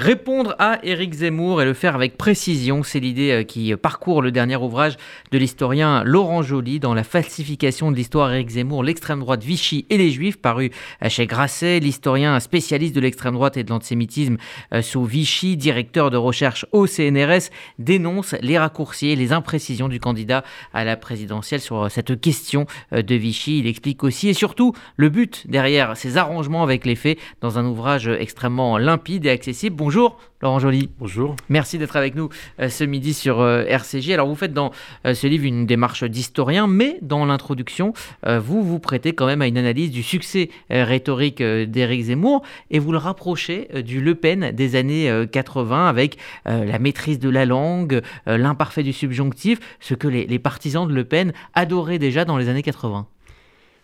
Répondre 0.00 0.56
à 0.58 0.78
Éric 0.82 1.12
Zemmour 1.12 1.60
et 1.60 1.66
le 1.66 1.74
faire 1.74 1.94
avec 1.94 2.16
précision, 2.16 2.82
c'est 2.82 3.00
l'idée 3.00 3.32
euh, 3.32 3.42
qui 3.42 3.76
parcourt 3.76 4.22
le 4.22 4.32
dernier 4.32 4.56
ouvrage 4.56 4.96
de 5.30 5.36
l'historien 5.36 6.02
Laurent 6.04 6.40
Joly 6.40 6.80
dans 6.80 6.94
la 6.94 7.04
falsification 7.04 7.90
de 7.90 7.96
l'histoire 7.96 8.32
Éric 8.32 8.48
Zemmour, 8.48 8.82
l'extrême 8.82 9.20
droite 9.20 9.44
Vichy 9.44 9.84
et 9.90 9.98
les 9.98 10.10
Juifs, 10.10 10.38
paru 10.38 10.70
euh, 11.04 11.10
chez 11.10 11.26
Grasset. 11.26 11.80
L'historien 11.80 12.40
spécialiste 12.40 12.94
de 12.94 13.00
l'extrême 13.00 13.34
droite 13.34 13.58
et 13.58 13.62
de 13.62 13.68
l'antisémitisme 13.68 14.38
euh, 14.72 14.80
sous 14.80 15.04
Vichy, 15.04 15.58
directeur 15.58 16.10
de 16.10 16.16
recherche 16.16 16.64
au 16.72 16.86
CNRS, 16.86 17.50
dénonce 17.78 18.34
les 18.40 18.56
raccourcis 18.56 19.10
et 19.10 19.16
les 19.16 19.34
imprécisions 19.34 19.90
du 19.90 20.00
candidat 20.00 20.44
à 20.72 20.82
la 20.86 20.96
présidentielle 20.96 21.60
sur 21.60 21.90
cette 21.90 22.18
question 22.18 22.64
de 22.90 23.14
Vichy. 23.14 23.58
Il 23.58 23.66
explique 23.66 24.02
aussi 24.02 24.30
et 24.30 24.34
surtout 24.34 24.72
le 24.96 25.10
but 25.10 25.44
derrière 25.46 25.94
ces 25.94 26.16
arrangements 26.16 26.62
avec 26.62 26.86
les 26.86 26.96
faits 26.96 27.18
dans 27.42 27.58
un 27.58 27.66
ouvrage 27.66 28.08
extrêmement 28.08 28.78
limpide 28.78 29.26
et 29.26 29.30
accessible. 29.30 29.76
Bonjour 29.90 30.20
Laurent 30.40 30.60
Joly. 30.60 30.88
Bonjour. 31.00 31.34
Merci 31.48 31.76
d'être 31.76 31.96
avec 31.96 32.14
nous 32.14 32.28
euh, 32.60 32.68
ce 32.68 32.84
midi 32.84 33.12
sur 33.12 33.40
euh, 33.40 33.64
RCJ. 33.66 34.10
Alors 34.10 34.28
vous 34.28 34.36
faites 34.36 34.52
dans 34.52 34.70
euh, 35.04 35.14
ce 35.14 35.26
livre 35.26 35.44
une 35.44 35.66
démarche 35.66 36.04
d'historien, 36.04 36.68
mais 36.68 36.98
dans 37.02 37.24
l'introduction, 37.24 37.92
vous 38.24 38.62
vous 38.62 38.78
prêtez 38.78 39.14
quand 39.14 39.26
même 39.26 39.42
à 39.42 39.48
une 39.48 39.58
analyse 39.58 39.90
du 39.90 40.04
succès 40.04 40.50
rhétorique 40.70 41.42
d'Éric 41.42 42.02
Zemmour 42.04 42.42
et 42.70 42.78
vous 42.78 42.92
le 42.92 42.98
rapprochez 42.98 43.82
du 43.82 44.00
Le 44.00 44.14
Pen 44.14 44.52
des 44.52 44.76
années 44.76 45.26
80 45.32 45.88
avec 45.88 46.18
la 46.44 46.78
maîtrise 46.78 47.18
de 47.18 47.28
la 47.28 47.44
langue, 47.44 48.00
l'imparfait 48.26 48.84
du 48.84 48.92
subjonctif, 48.92 49.58
ce 49.80 49.94
que 49.94 50.06
les, 50.06 50.26
les 50.26 50.38
partisans 50.38 50.86
de 50.86 50.94
Le 50.94 51.04
Pen 51.04 51.32
adoraient 51.54 51.98
déjà 51.98 52.24
dans 52.24 52.36
les 52.36 52.48
années 52.48 52.62
80. 52.62 53.08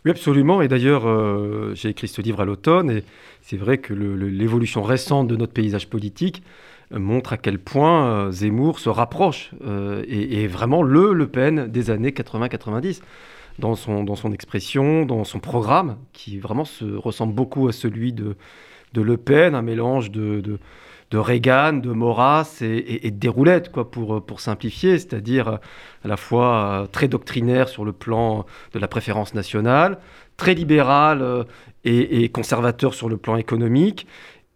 Oui, 0.07 0.11
absolument. 0.11 0.63
Et 0.63 0.69
d'ailleurs, 0.69 1.05
euh, 1.09 1.73
j'ai 1.75 1.89
écrit 1.89 2.07
ce 2.07 2.23
livre 2.23 2.41
à 2.41 2.45
l'automne, 2.45 2.93
et 2.93 3.03
c'est 3.43 3.57
vrai 3.57 3.79
que 3.79 3.93
l'évolution 3.93 4.85
récente 4.85 5.27
de 5.27 5.35
notre 5.35 5.53
paysage 5.53 5.89
politique 5.89 6.45
euh, 6.93 7.01
montre 7.01 7.33
à 7.33 7.37
quel 7.37 7.59
point 7.59 8.07
euh, 8.07 8.31
Zemmour 8.31 8.79
se 8.79 8.89
rapproche 8.89 9.51
et 10.07 10.47
vraiment 10.47 10.85
le 10.85 11.13
Le 11.13 11.27
Pen 11.27 11.67
des 11.67 11.91
années 11.91 12.13
80-90 12.13 13.03
dans 13.59 13.75
son, 13.75 14.33
expression, 14.33 15.07
dans 15.07 15.25
son 15.25 15.41
programme, 15.41 15.97
qui 16.13 16.39
vraiment 16.39 16.65
se 16.65 16.85
ressemble 16.85 17.35
beaucoup 17.35 17.67
à 17.67 17.73
celui 17.73 18.13
de, 18.13 18.37
Le 18.95 19.17
Pen, 19.17 19.57
un 19.57 19.63
mélange 19.63 20.13
de 20.13 20.61
de 21.11 21.19
Reagan, 21.19 21.75
de 21.75 21.93
Maurras 21.93 22.59
et, 22.61 23.11
de 23.11 23.17
déroulettes, 23.17 23.71
quoi, 23.71 23.91
pour, 23.91 24.25
pour 24.25 24.41
simplifier, 24.41 24.99
c'est-à-dire 24.99 25.49
euh, 25.49 25.57
à 26.05 26.09
la 26.09 26.17
fois 26.17 26.83
euh, 26.83 26.87
très 26.87 27.09
doctrinaire 27.09 27.69
sur 27.69 27.85
le 27.85 27.93
plan 27.93 28.45
de 28.73 28.79
la 28.79 28.89
préférence 28.89 29.35
nationale, 29.35 29.99
très 30.37 30.55
libéral 30.55 31.23
euh, 31.23 31.45
et, 31.85 32.29
conservateur 32.29 32.95
sur 32.95 33.09
le 33.09 33.17
plan 33.17 33.37
économique, 33.37 34.07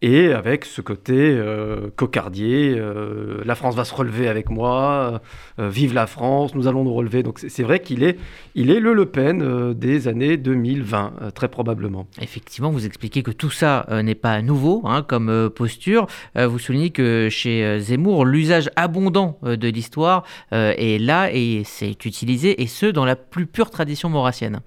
et 0.02 0.32
avec 0.32 0.64
ce 0.64 0.80
côté 0.80 1.12
euh, 1.14 1.90
cocardier, 1.94 2.74
euh, 2.76 3.42
la 3.44 3.54
France 3.54 3.74
va 3.74 3.84
se 3.84 3.94
relever 3.94 4.28
avec 4.28 4.48
moi, 4.48 5.20
euh, 5.58 5.68
vive 5.68 5.92
la 5.92 6.06
France, 6.06 6.54
nous 6.54 6.66
allons 6.66 6.84
nous 6.84 6.94
relever. 6.94 7.22
Donc 7.22 7.38
c'est 7.38 7.62
vrai 7.62 7.80
qu'il 7.80 8.02
est, 8.02 8.18
il 8.54 8.70
est 8.70 8.80
le 8.80 8.94
Le 8.94 9.06
Pen 9.06 9.74
des 9.74 10.08
années 10.08 10.36
2020, 10.36 11.32
très 11.34 11.48
probablement. 11.48 12.06
Effectivement, 12.20 12.70
vous 12.70 12.86
expliquez 12.86 13.22
que 13.22 13.30
tout 13.30 13.50
ça 13.50 13.86
n'est 14.02 14.14
pas 14.14 14.40
nouveau 14.42 14.82
hein, 14.84 15.02
comme 15.02 15.50
posture. 15.54 16.06
vous 16.36 16.58
soulignez 16.58 16.90
que 16.90 17.28
chez 17.30 17.78
Zemmour, 17.80 18.24
l'usage 18.24 18.70
abondant 18.76 19.38
de 19.42 19.68
l'histoire 19.68 20.24
est 20.52 21.00
là 21.00 21.30
et 21.32 21.62
c'est 21.64 22.04
utilisé, 22.04 22.62
et 22.62 22.66
ce, 22.66 22.86
dans 22.86 23.04
la 23.04 23.16
plus 23.16 23.46
pure 23.46 23.70
tradition 23.70 24.08
maurassienne. 24.08 24.60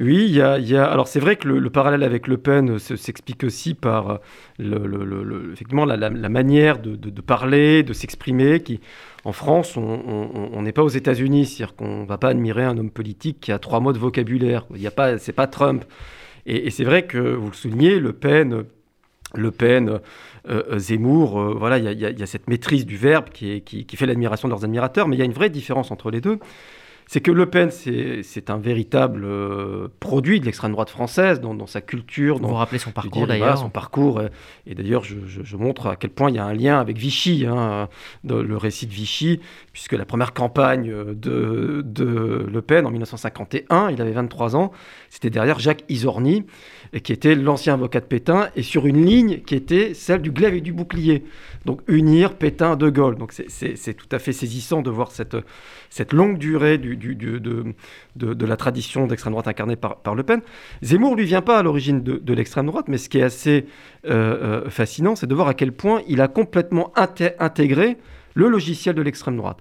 Oui, 0.00 0.24
il 0.30 0.34
y 0.34 0.40
a, 0.40 0.84
alors 0.90 1.08
c'est 1.08 1.20
vrai 1.20 1.36
que 1.36 1.46
le, 1.46 1.68
parallèle 1.68 2.02
avec 2.04 2.26
Le 2.26 2.38
Pen 2.38 2.78
s'explique 2.78 3.44
aussi 3.44 3.74
par 3.74 4.20
le, 4.58 5.50
effectivement 5.52 5.84
la, 5.84 6.08
manière 6.30 6.78
de, 6.78 7.20
parler, 7.20 7.82
de 7.82 7.92
s'exprimer, 7.92 8.60
qui 8.60 8.80
en 9.24 9.32
France, 9.32 9.76
on 9.76 10.62
n'est 10.62 10.72
pas 10.72 10.82
aux 10.82 10.88
États-Unis, 10.88 11.44
c'est-à-dire 11.44 11.76
qu'on 11.76 12.02
ne 12.02 12.06
va 12.06 12.16
pas 12.16 12.28
admirer 12.28 12.64
un 12.64 12.78
homme 12.78 12.90
politique 12.90 13.40
qui 13.40 13.52
a 13.52 13.58
trois 13.58 13.80
mots 13.80 13.92
de 13.92 13.98
vocabulaire. 13.98 14.64
Il 14.74 14.80
y 14.80 14.86
a 14.86 14.90
pas, 14.90 15.18
c'est 15.18 15.34
pas 15.34 15.46
Trump. 15.46 15.84
Et, 16.46 16.70
c'est 16.70 16.84
vrai 16.84 17.06
que 17.06 17.18
vous 17.18 17.48
le 17.48 17.54
soulignez, 17.54 18.00
Le 18.00 18.14
Pen, 18.14 18.64
Le 19.34 19.50
Pen, 19.50 19.90
euh, 19.90 19.98
euh, 20.70 20.78
Zemmour, 20.78 21.38
euh, 21.38 21.54
voilà, 21.58 21.76
il 21.76 22.00
y, 22.00 22.22
a 22.22 22.26
cette 22.26 22.48
maîtrise 22.48 22.86
du 22.86 22.96
verbe 22.96 23.28
qui 23.28 23.84
fait 23.94 24.06
l'admiration 24.06 24.48
de 24.48 24.54
leurs 24.54 24.64
admirateurs, 24.64 25.08
mais 25.08 25.16
il 25.16 25.18
y 25.18 25.22
a 25.22 25.26
une 25.26 25.34
vraie 25.34 25.50
différence 25.50 25.90
entre 25.90 26.10
les 26.10 26.22
deux 26.22 26.38
c'est 27.12 27.20
que 27.20 27.32
Le 27.32 27.46
Pen, 27.46 27.72
c'est 27.72 28.50
un 28.50 28.58
véritable 28.58 29.24
euh, 29.24 29.88
produit 29.98 30.38
de 30.38 30.44
l'extrême 30.44 30.70
droite 30.70 30.90
française, 30.90 31.40
dans, 31.40 31.66
sa 31.66 31.80
culture. 31.80 32.38
Vous 32.38 32.46
vous 32.46 32.54
rappelez 32.54 32.78
son 32.78 32.92
parcours 32.92 33.26
d'ailleurs 33.26 33.58
Son 33.58 33.68
parcours. 33.68 34.22
Et, 34.64 34.76
d'ailleurs, 34.76 35.02
je, 35.02 35.56
montre 35.56 35.88
à 35.88 35.96
quel 35.96 36.10
point 36.10 36.30
il 36.30 36.36
y 36.36 36.38
a 36.38 36.44
un 36.44 36.54
lien 36.54 36.78
avec 36.78 36.98
Vichy, 36.98 37.46
hein, 37.48 37.88
dans 38.22 38.40
le 38.40 38.56
récit 38.56 38.86
de 38.86 38.92
Vichy, 38.92 39.40
puisque 39.72 39.94
la 39.94 40.04
première 40.04 40.32
campagne 40.32 40.94
de, 41.14 41.82
de 41.84 42.46
Le 42.48 42.62
Pen 42.62 42.86
en 42.86 42.92
1951, 42.92 43.90
il 43.90 44.00
avait 44.00 44.12
23 44.12 44.54
ans, 44.54 44.70
c'était 45.08 45.30
derrière 45.30 45.58
Jacques 45.58 45.82
Isorni, 45.88 46.46
qui 46.98 47.12
était 47.12 47.36
l'ancien 47.36 47.74
avocat 47.74 48.00
de 48.00 48.06
Pétain, 48.06 48.48
et 48.56 48.62
sur 48.62 48.86
une 48.86 49.04
ligne 49.04 49.42
qui 49.42 49.54
était 49.54 49.94
celle 49.94 50.22
du 50.22 50.32
glaive 50.32 50.54
et 50.54 50.60
du 50.60 50.72
bouclier. 50.72 51.24
Donc 51.64 51.82
unir 51.86 52.34
Pétain, 52.34 52.74
De 52.74 52.90
Gaulle. 52.90 53.16
Donc 53.16 53.32
c'est 53.32 53.94
tout 53.94 54.08
à 54.10 54.18
fait 54.18 54.32
saisissant 54.32 54.82
de 54.82 54.90
voir 54.90 55.12
cette, 55.12 55.36
cette 55.88 56.12
longue 56.12 56.38
durée 56.38 56.78
du, 56.78 56.96
du, 56.96 57.14
de, 57.14 57.74
de, 58.16 58.46
la 58.46 58.56
tradition 58.56 59.06
d'extrême 59.06 59.32
droite 59.32 59.46
incarnée 59.46 59.76
par, 59.76 59.98
par, 59.98 60.16
Le 60.16 60.24
Pen. 60.24 60.40
Zemmour 60.82 61.14
lui 61.14 61.26
vient 61.26 61.42
pas 61.42 61.58
à 61.58 61.62
l'origine 61.62 62.02
de, 62.02 62.34
l'extrême 62.34 62.66
droite, 62.66 62.86
mais 62.88 62.98
ce 62.98 63.08
qui 63.08 63.18
est 63.18 63.22
assez 63.22 63.66
euh, 64.06 64.64
euh, 64.64 64.70
fascinant, 64.70 65.14
c'est 65.14 65.26
de 65.26 65.34
voir 65.34 65.46
à 65.46 65.54
quel 65.54 65.72
point 65.72 66.02
il 66.08 66.20
a 66.20 66.28
complètement 66.28 66.92
intégré 66.96 67.98
le 68.34 68.48
logiciel 68.48 68.94
de 68.94 69.02
l'extrême 69.02 69.36
droite 69.36 69.58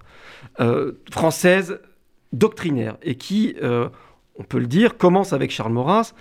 euh, 0.60 0.94
française 1.12 1.80
doctrinaire 2.32 2.98
et 3.02 3.16
qui 3.16 3.56
on 4.40 4.44
peut 4.44 4.58
le 4.58 4.68
dire, 4.68 4.98
commence 4.98 5.34
avec 5.34 5.52
Charles 5.52 5.74
Maurras, 5.74 6.14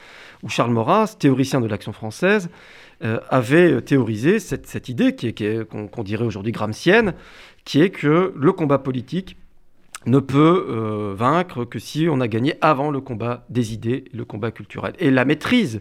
où 0.43 0.49
Charles 0.49 0.73
Maurras, 0.73 1.15
théoricien 1.19 1.61
de 1.61 1.67
l'action 1.67 1.93
française, 1.93 2.51
euh, 3.05 3.21
avait 3.31 3.81
théorisé 3.81 4.41
cette, 4.41 4.89
idée 4.89 5.15
qui 5.15 5.33
qu'on, 5.33 6.03
dirait 6.03 6.25
aujourd'hui 6.25 6.53
gramscienne, 6.53 7.15
qui 7.65 7.81
est 7.81 7.91
que 7.91 8.35
le 8.37 8.53
combat 8.53 8.79
politique 8.79 9.37
ne 10.07 10.19
peut 10.19 10.67
euh, 10.69 11.15
vaincre 11.17 11.65
que 11.65 11.79
si 11.79 12.09
on 12.11 12.21
a 12.21 12.29
gagné 12.29 12.55
avant 12.61 12.91
le 12.91 13.01
combat 13.01 13.45
des 13.51 13.73
idées, 13.73 14.05
le 14.13 14.25
combat 14.25 14.51
culturel. 14.51 14.95
Et 14.99 15.11
la 15.11 15.25
maîtrise 15.25 15.81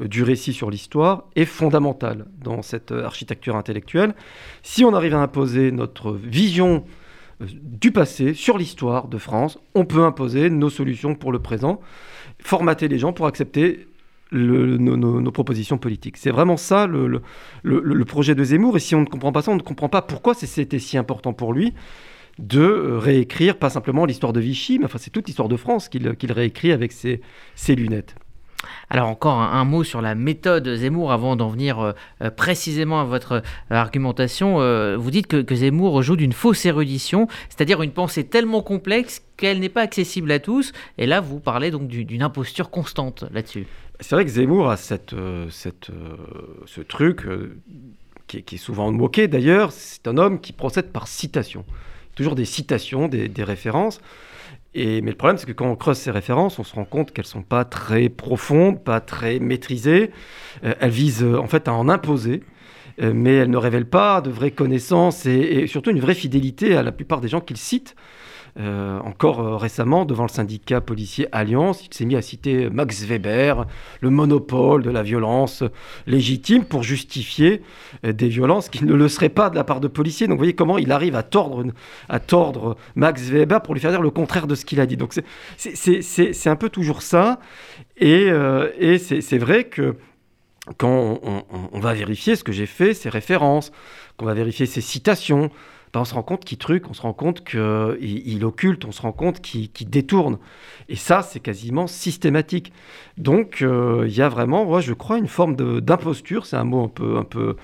euh, 0.00 0.08
du 0.08 0.22
récit 0.22 0.52
sur 0.52 0.70
l'histoire 0.70 1.24
est 1.34 1.46
fondamentale 1.46 2.26
dans 2.42 2.60
cette 2.60 2.92
architecture 2.92 3.56
intellectuelle. 3.56 4.14
Si 4.62 4.84
on 4.84 4.92
arrive 4.94 5.14
à 5.14 5.20
imposer 5.20 5.72
notre 5.72 6.12
vision 6.12 6.84
du 7.40 7.92
passé, 7.92 8.34
sur 8.34 8.58
l'histoire 8.58 9.08
de 9.08 9.18
France. 9.18 9.58
On 9.74 9.84
peut 9.84 10.04
imposer 10.04 10.50
nos 10.50 10.70
solutions 10.70 11.14
pour 11.14 11.32
le 11.32 11.38
présent, 11.38 11.80
formater 12.42 12.88
les 12.88 12.98
gens 12.98 13.12
pour 13.12 13.26
accepter 13.26 13.86
nos, 14.32 15.30
propositions 15.32 15.78
politiques. 15.78 16.16
C'est 16.16 16.30
vraiment 16.30 16.56
ça 16.56 16.86
le, 16.86 18.04
projet 18.04 18.34
de 18.34 18.44
Zemmour. 18.44 18.76
Et 18.76 18.80
si 18.80 18.94
on 18.94 19.00
ne 19.00 19.06
comprend 19.06 19.32
pas 19.32 19.42
ça, 19.42 19.50
on 19.50 19.56
ne 19.56 19.62
comprend 19.62 19.88
pas 19.88 20.02
pourquoi 20.02 20.34
c'était 20.34 20.78
si 20.78 20.98
important 20.98 21.32
pour 21.32 21.52
lui 21.52 21.74
de 22.38 22.60
euh, 22.60 22.98
réécrire, 22.98 23.58
pas 23.58 23.68
simplement 23.68 24.06
l'histoire 24.06 24.32
de 24.32 24.40
Vichy, 24.40 24.78
mais 24.78 24.86
enfin 24.86 24.96
c'est 24.98 25.10
toute 25.10 25.26
l'histoire 25.26 25.48
de 25.48 25.56
France 25.56 25.90
qu'il 25.90 26.32
réécrit 26.32 26.72
avec 26.72 26.92
ses 26.92 27.20
lunettes. 27.76 28.14
Alors 28.88 29.08
encore 29.08 29.38
un, 29.38 29.64
mot 29.64 29.84
sur 29.84 30.00
la 30.00 30.14
méthode 30.14 30.68
Zemmour 30.74 31.12
avant 31.12 31.36
d'en 31.36 31.48
venir 31.48 31.78
euh, 31.78 31.92
euh, 32.22 32.30
précisément 32.30 33.00
à 33.00 33.04
votre 33.04 33.32
euh, 33.32 33.40
argumentation. 33.70 34.56
vous 34.96 35.10
dites 35.10 35.26
que, 35.26 35.54
Zemmour 35.54 36.02
joue 36.02 36.16
d'une 36.16 36.32
fausse 36.32 36.64
érudition, 36.66 37.28
c'est-à-dire 37.48 37.82
une 37.82 37.92
pensée 37.92 38.24
tellement 38.24 38.62
complexe 38.62 39.22
qu'elle 39.36 39.60
n'est 39.60 39.68
pas 39.68 39.82
accessible 39.82 40.30
à 40.32 40.38
tous. 40.38 40.72
Et 40.98 41.06
là, 41.06 41.20
vous 41.20 41.40
parlez 41.40 41.70
donc 41.70 41.88
d'une 41.88 42.22
imposture 42.22 42.70
constante 42.70 43.24
là-dessus. 43.32 43.66
C'est 44.00 44.14
vrai 44.14 44.24
que 44.24 44.30
Zemmour 44.30 44.70
a 44.70 44.76
cette, 44.76 45.14
cette, 45.50 45.90
ce 46.66 46.80
truc 46.80 47.26
qui 48.26 48.38
est, 48.38 48.58
souvent 48.58 48.90
moqué 48.92 49.28
d'ailleurs. 49.28 49.72
C'est 49.72 50.06
un 50.08 50.16
homme 50.16 50.40
qui 50.40 50.52
procède 50.52 50.90
par 50.90 51.08
citation. 51.08 51.64
Toujours 52.20 52.34
des 52.34 52.44
citations, 52.44 53.08
des, 53.08 53.28
des 53.28 53.44
références 53.44 54.00
mais 54.74 55.00
le 55.00 55.14
problème, 55.14 55.38
c'est 55.38 55.46
que 55.46 55.52
quand 55.52 55.70
on 55.70 55.76
creuse 55.76 55.98
ces 55.98 56.10
références, 56.10 56.58
on 56.58 56.64
se 56.64 56.74
rend 56.74 56.84
compte 56.84 57.12
qu'elles 57.12 57.24
ne 57.24 57.30
sont 57.30 57.42
pas 57.42 57.64
très 57.64 58.08
profondes, 58.08 58.82
pas 58.82 59.00
très 59.00 59.38
maîtrisées. 59.38 60.10
Euh, 60.64 60.74
elles 60.80 60.90
visent 60.90 61.24
euh, 61.24 61.38
en 61.38 61.46
fait 61.46 61.68
à 61.68 61.72
en 61.72 61.88
imposer, 61.88 62.42
euh, 63.02 63.12
mais 63.14 63.34
elles 63.34 63.50
ne 63.50 63.56
révèlent 63.56 63.88
pas 63.88 64.20
de 64.20 64.30
vraies 64.30 64.50
connaissances 64.52 65.26
et, 65.26 65.66
surtout 65.66 65.90
une 65.90 66.00
vraie 66.00 66.14
fidélité 66.14 66.76
à 66.76 66.82
la 66.82 66.92
plupart 66.92 67.20
des 67.20 67.28
gens 67.28 67.40
qu'ils 67.40 67.56
citent. 67.56 67.96
Euh, 68.58 68.98
encore 69.00 69.40
euh, 69.40 69.56
récemment, 69.56 70.04
devant 70.04 70.24
le 70.24 70.28
syndicat 70.28 70.80
policier 70.80 71.28
Alliance, 71.32 71.84
il 71.86 71.94
s'est 71.94 72.04
mis 72.04 72.16
à 72.16 72.22
citer 72.22 72.68
Max 72.68 73.04
Weber, 73.04 73.66
le 74.00 74.10
monopole 74.10 74.82
de 74.82 74.90
la 74.90 75.02
violence 75.02 75.62
légitime 76.06 76.64
pour 76.64 76.82
justifier 76.82 77.62
euh, 78.04 78.12
des 78.12 78.28
violences 78.28 78.68
qui 78.68 78.84
ne 78.84 78.94
le 78.94 79.08
seraient 79.08 79.28
pas 79.28 79.50
de 79.50 79.56
la 79.56 79.64
part 79.64 79.80
de 79.80 79.88
policiers. 79.88 80.26
Donc 80.26 80.34
vous 80.34 80.40
voyez 80.40 80.54
comment 80.54 80.78
il 80.78 80.90
arrive 80.92 81.14
à 81.16 81.22
tordre, 81.22 82.76
Max 82.96 83.22
Weber 83.30 83.62
pour 83.62 83.74
lui 83.74 83.80
faire 83.80 83.90
dire 83.92 84.02
le 84.02 84.10
contraire 84.10 84.46
de 84.46 84.54
ce 84.54 84.64
qu'il 84.64 84.80
a 84.80 84.86
dit. 84.86 84.96
Donc 84.96 85.14
c'est 85.56 86.46
un 86.48 86.56
peu 86.56 86.68
toujours 86.68 87.02
ça. 87.02 87.38
Et, 87.96 88.30
c'est 88.98 89.38
vrai 89.38 89.64
que 89.64 89.96
quand 90.76 91.20
on, 91.72 91.80
va 91.80 91.94
vérifier 91.94 92.36
ce 92.36 92.44
que 92.44 92.52
j'ai 92.52 92.66
fait, 92.66 92.94
ces 92.94 93.08
références, 93.08 93.72
qu'on 94.16 94.26
va 94.26 94.34
vérifier 94.34 94.66
ses 94.66 94.80
citations, 94.80 95.50
ben, 95.92 96.00
on 96.00 96.04
se 96.04 96.14
rend 96.14 96.22
compte 96.22 96.44
qu'il 96.44 96.58
truc, 96.58 96.88
on 96.88 96.94
se 96.94 97.02
rend 97.02 97.12
compte 97.12 97.44
qu'il 97.44 97.98
il 98.00 98.44
occulte, 98.44 98.84
on 98.84 98.92
se 98.92 99.02
rend 99.02 99.12
compte 99.12 99.40
qu'il 99.40 99.90
détourne. 99.90 100.38
Et 100.88 100.96
ça, 100.96 101.22
c'est 101.22 101.40
quasiment 101.40 101.86
systématique. 101.86 102.72
Donc, 103.18 103.62
euh, 103.62 104.04
il 104.06 104.14
y 104.14 104.22
a 104.22 104.28
vraiment, 104.28 104.80
je 104.80 104.92
crois, 104.92 105.18
une 105.18 105.28
forme 105.28 105.56
d'imposture. 105.80 106.46
C'est 106.46 106.56
un 106.56 106.64
mot 106.64 106.84
un 106.84 106.88
peu, 106.88 107.16
un 107.16 107.24
peu, 107.24 107.56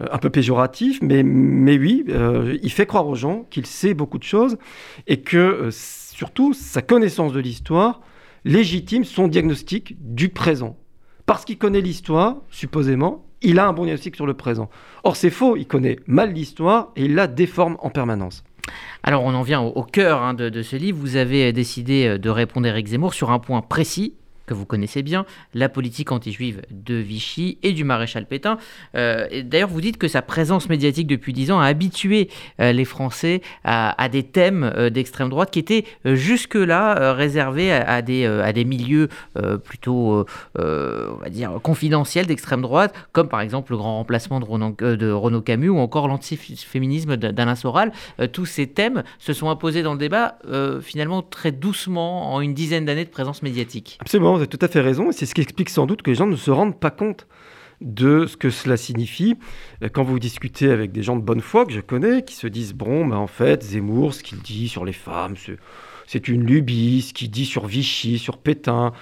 euh, 0.00 0.06
un 0.10 0.18
peu 0.18 0.28
péjoratif, 0.28 1.00
mais, 1.00 1.22
mais 1.22 1.78
oui, 1.78 2.04
euh, 2.10 2.58
il 2.62 2.70
fait 2.70 2.86
croire 2.86 3.06
aux 3.08 3.14
gens 3.14 3.46
qu'il 3.50 3.64
sait 3.66 3.94
beaucoup 3.94 4.18
de 4.18 4.24
choses 4.24 4.58
et 5.06 5.20
que, 5.20 5.70
surtout, 5.70 6.52
sa 6.52 6.82
connaissance 6.82 7.32
de 7.32 7.40
l'histoire 7.40 8.02
légitime 8.44 9.04
son 9.04 9.28
diagnostic 9.28 9.96
du 9.98 10.28
présent. 10.28 10.76
Parce 11.24 11.44
qu'il 11.44 11.58
connaît 11.58 11.80
l'histoire, 11.80 12.36
supposément, 12.50 13.26
il 13.42 13.58
a 13.58 13.66
un 13.66 13.72
bon 13.72 13.84
diagnostic 13.84 14.16
sur 14.16 14.26
le 14.26 14.34
présent. 14.34 14.68
Or, 15.04 15.16
c'est 15.16 15.30
faux, 15.30 15.56
il 15.56 15.66
connaît 15.66 15.98
mal 16.06 16.32
l'histoire 16.32 16.92
et 16.96 17.04
il 17.04 17.14
la 17.14 17.26
déforme 17.26 17.76
en 17.80 17.90
permanence. 17.90 18.44
Alors, 19.02 19.22
on 19.24 19.34
en 19.34 19.42
vient 19.42 19.60
au, 19.60 19.82
cœur 19.84 20.22
hein, 20.22 20.34
de, 20.34 20.48
de, 20.48 20.62
ce 20.62 20.76
livre. 20.76 20.98
Vous 21.00 21.16
avez 21.16 21.52
décidé 21.52 22.06
euh, 22.06 22.18
de 22.18 22.28
répondre, 22.28 22.66
Eric 22.66 22.88
Zemmour, 22.88 23.14
sur 23.14 23.30
un 23.30 23.38
point 23.38 23.62
précis 23.62 24.14
que 24.46 24.54
vous 24.54 24.64
connaissez 24.64 25.02
bien, 25.02 25.26
la 25.54 25.68
politique 25.68 26.12
anti-juive 26.12 26.62
de 26.70 26.94
Vichy 26.94 27.58
et 27.62 27.72
du 27.72 27.84
maréchal 27.84 28.26
Pétain. 28.26 28.58
Euh, 28.94 29.42
d'ailleurs, 29.44 29.68
vous 29.68 29.80
dites 29.80 29.98
que 29.98 30.08
sa 30.08 30.22
présence 30.22 30.68
médiatique 30.68 31.06
depuis 31.06 31.32
dix 31.32 31.50
ans 31.50 31.60
a 31.60 31.66
habitué 31.66 32.30
euh, 32.60 32.72
les 32.72 32.84
Français 32.84 33.42
à, 33.64 34.08
des 34.08 34.22
thèmes 34.22 34.70
euh, 34.76 34.90
d'extrême 34.90 35.28
droite 35.28 35.50
qui 35.50 35.58
étaient 35.58 35.84
jusque-là 36.04 37.12
réservés 37.12 37.72
à, 37.72 38.02
des, 38.02 38.24
à 38.26 38.52
des 38.52 38.64
milieux 38.64 39.08
plutôt, 39.64 40.24
on 40.56 41.16
va 41.20 41.28
dire, 41.28 41.58
confidentiels 41.62 42.26
d'extrême 42.26 42.62
droite, 42.62 42.94
comme 43.12 43.28
par 43.28 43.40
exemple 43.40 43.72
le 43.72 43.78
grand 43.78 43.96
remplacement 43.96 44.40
de, 44.40 44.94
de 44.94 45.10
Renaud 45.10 45.40
Camus 45.40 45.70
ou 45.70 45.78
encore 45.78 46.08
l'antiféminisme 46.08 47.16
d'Alain 47.16 47.54
Soral. 47.54 47.92
tous 48.32 48.46
ces 48.46 48.68
thèmes 48.68 49.02
se 49.18 49.32
sont 49.32 49.50
imposés 49.50 49.82
dans 49.82 49.92
le 49.92 49.98
débat 49.98 50.38
finalement 50.82 51.22
très 51.22 51.52
doucement 51.52 52.34
en 52.34 52.40
une 52.40 52.54
dizaine 52.54 52.84
d'années 52.84 53.04
de 53.04 53.10
présence 53.10 53.42
médiatique. 53.42 53.98
Absolument 54.00 54.35
vous 54.36 54.42
avez 54.42 54.48
tout 54.48 54.64
à 54.64 54.68
fait 54.68 54.80
raison, 54.80 55.10
et 55.10 55.12
c'est 55.12 55.26
ce 55.26 55.34
qui 55.34 55.40
explique 55.40 55.70
sans 55.70 55.86
doute 55.86 56.02
que 56.02 56.10
les 56.10 56.16
gens 56.16 56.26
ne 56.26 56.36
se 56.36 56.50
rendent 56.50 56.78
pas 56.78 56.90
compte 56.90 57.26
de 57.80 58.26
ce 58.26 58.36
que 58.36 58.50
cela 58.50 58.76
signifie. 58.76 59.36
Euh, 59.82 59.88
quand 59.92 60.02
vous 60.02 60.18
discutez 60.18 60.70
avec 60.70 60.92
des 60.92 61.02
gens 61.02 61.16
de 61.16 61.22
bonne 61.22 61.40
foi 61.40 61.66
que 61.66 61.72
je 61.72 61.80
connais, 61.80 62.22
qui 62.22 62.34
se 62.34 62.46
disent, 62.46 62.72
bon, 62.72 63.06
ben 63.06 63.16
en 63.16 63.26
fait, 63.26 63.62
Zemmour, 63.62 64.14
ce 64.14 64.22
qu'il 64.22 64.38
dit 64.38 64.68
sur 64.68 64.84
les 64.84 64.92
femmes, 64.92 65.34
c'est 66.06 66.28
une 66.28 66.44
lubie, 66.44 67.02
ce 67.02 67.12
qu'il 67.12 67.30
dit 67.30 67.44
sur 67.44 67.66
Vichy, 67.66 68.18
sur 68.18 68.38
Pétain, 68.38 68.92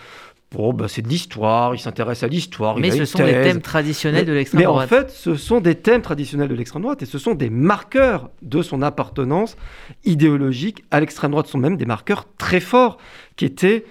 Bon, 0.54 0.72
ben 0.72 0.86
c'est 0.86 1.02
de 1.02 1.08
l'histoire, 1.08 1.74
il 1.74 1.80
s'intéresse 1.80 2.22
à 2.22 2.28
l'histoire. 2.28 2.78
Mais 2.78 2.92
ce 2.92 3.04
sont 3.04 3.24
des 3.24 3.32
thèmes 3.32 3.60
traditionnels 3.60 4.24
de 4.24 4.32
l'extrême 4.32 4.62
droite. 4.62 4.88
Mais 4.88 4.96
en 4.96 5.00
fait, 5.00 5.10
ce 5.10 5.34
sont 5.34 5.60
des 5.60 5.74
thèmes 5.74 6.00
traditionnels 6.00 6.48
de 6.48 6.54
l'extrême 6.54 6.82
droite 6.82 7.02
et 7.02 7.06
ce 7.06 7.18
sont 7.18 7.34
des 7.34 7.50
marqueurs 7.50 8.30
de 8.40 8.62
son 8.62 8.80
appartenance 8.80 9.56
idéologique 10.04 10.84
à 10.92 11.00
l'extrême 11.00 11.32
droite. 11.32 11.46
Ce 11.46 11.52
sont 11.52 11.58
même 11.58 11.76
des 11.76 11.86
marqueurs 11.86 12.26
très 12.38 12.60
forts 12.60 12.98
qui 13.34 13.46
étaient 13.46 13.84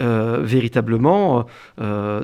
véritablement 0.00 1.46
euh, 1.80 2.22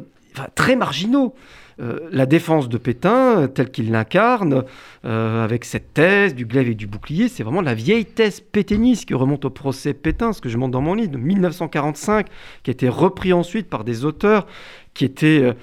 très 0.54 0.76
marginaux. 0.76 1.34
Euh, 1.78 2.08
la 2.10 2.24
défense 2.24 2.70
de 2.70 2.78
Pétain, 2.78 3.48
telle 3.48 3.70
qu'il 3.70 3.90
l'incarne, 3.90 4.64
avec 5.04 5.64
cette 5.64 5.92
thèse 5.94 6.34
du 6.34 6.46
glaive 6.46 6.68
et 6.68 6.74
du 6.74 6.86
bouclier, 6.86 7.28
c'est 7.28 7.42
vraiment 7.42 7.60
la 7.60 7.74
vieille 7.74 8.06
thèse 8.06 8.40
pétainiste 8.40 9.06
qui 9.06 9.14
remonte 9.14 9.44
au 9.44 9.50
procès 9.50 9.94
Pétain, 9.94 10.32
ce 10.32 10.40
que 10.40 10.48
je 10.48 10.56
montre 10.56 10.72
dans 10.72 10.80
mon 10.80 10.94
livre, 10.94 11.12
de 11.12 11.18
1945, 11.18 12.26
qui 12.62 12.70
a 12.70 12.72
été 12.72 12.88
repris 12.88 13.32
ensuite 13.32 13.68
par 13.68 13.84
des 13.84 14.04
auteurs 14.04 14.46
qui 14.94 15.04
étaient... 15.04 15.54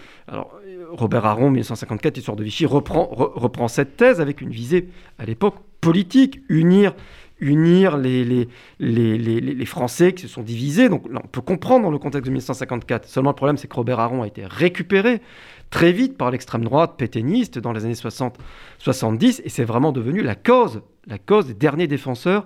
Robert 0.92 1.26
Aron, 1.26 1.50
1954, 1.50 2.18
Histoire 2.18 2.38
de 2.38 2.44
Vichy, 2.44 2.68
reprend, 2.68 3.10
reprend 3.12 3.68
cette 3.68 3.98
thèse 3.98 4.22
avec 4.22 4.42
une 4.42 4.52
visée, 4.52 4.90
à 5.18 5.26
l'époque, 5.26 5.56
politique, 5.84 6.42
unir 6.50 6.94
unir 7.40 7.98
les, 7.98 8.24
les, 8.24 8.48
les, 8.80 9.18
les, 9.18 9.66
Français 9.66 10.14
qui 10.14 10.22
se 10.22 10.28
sont 10.28 10.44
divisés. 10.44 10.88
Donc 10.90 11.06
on 11.14 11.28
peut 11.28 11.42
comprendre 11.42 11.84
dans 11.84 11.92
le 11.92 11.98
contexte 11.98 12.26
de 12.26 12.30
1954. 12.30 13.08
Seulement, 13.08 13.32
le 13.32 13.36
problème, 13.36 13.58
c'est 13.58 13.68
que 13.68 13.76
Robert 13.76 14.00
Aron 14.00 14.24
a 14.24 14.28
été 14.28 14.46
récupéré 14.46 15.22
très 15.70 15.92
vite 15.92 16.18
par 16.18 16.30
l'extrême 16.30 16.64
droite 16.64 16.94
pétainiste 16.98 17.58
dans 17.58 17.74
les 17.74 17.84
années 17.84 17.96
60-70, 17.96 19.42
et 19.44 19.50
c'est 19.50 19.64
vraiment 19.64 19.92
devenu 19.92 20.22
la 20.22 20.36
cause, 20.36 20.82
la 21.08 21.18
cause 21.18 21.48
des 21.48 21.56
derniers 21.56 21.88
défenseurs 21.88 22.46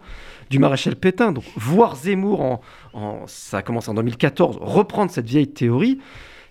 du 0.50 0.60
maréchal 0.60 0.96
Pétain. 0.96 1.34
Donc 1.34 1.44
voir 1.58 1.98
Zemmour, 1.98 2.62
en, 2.94 3.28
ça 3.28 3.58
a 3.58 3.62
commencé 3.62 3.90
en 3.90 3.96
2014, 3.96 4.60
reprendre 4.62 5.12
cette 5.12 5.28
vieille 5.28 5.50
théorie, 5.50 6.00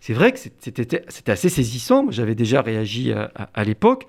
c'est 0.00 0.12
vrai 0.12 0.32
que 0.32 0.38
c'était 0.38 1.30
assez 1.30 1.48
saisissant. 1.48 2.06
J'avais 2.10 2.34
déjà 2.34 2.62
réagi 2.62 3.12
à, 3.12 3.64
l'époque, 3.64 4.06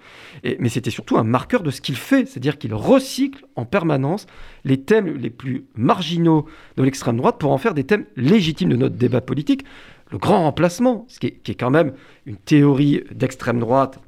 mais 0.59 0.69
c'était 0.69 0.91
surtout 0.91 1.17
un 1.17 1.23
marqueur 1.23 1.63
de 1.63 1.71
ce 1.71 1.81
qu'il 1.81 1.95
fait, 1.95 2.27
c'est-à-dire 2.27 2.57
qu'il 2.57 2.73
recycle 2.73 3.45
en 3.55 3.65
permanence 3.65 4.27
les 4.65 4.77
thèmes 4.77 5.07
les 5.17 5.29
plus 5.29 5.65
marginaux 5.75 6.45
de 6.75 6.83
l'extrême 6.83 7.17
droite 7.17 7.37
pour 7.39 7.51
en 7.51 7.57
faire 7.57 7.73
des 7.73 7.83
thèmes 7.83 8.05
légitimes 8.15 8.69
de 8.69 8.75
notre 8.75 8.95
débat 8.95 9.21
politique. 9.21 9.63
Le 10.11 10.17
grand 10.17 10.43
remplacement, 10.43 11.05
ce 11.09 11.19
qui 11.19 11.27
est, 11.27 11.59
quand 11.59 11.69
même 11.69 11.93
une 12.25 12.37
théorie 12.37 13.03
d'extrême 13.11 13.59
droite 13.59 13.99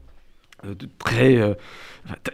euh, 0.66 0.74
très 0.98 1.38
euh, 1.38 1.54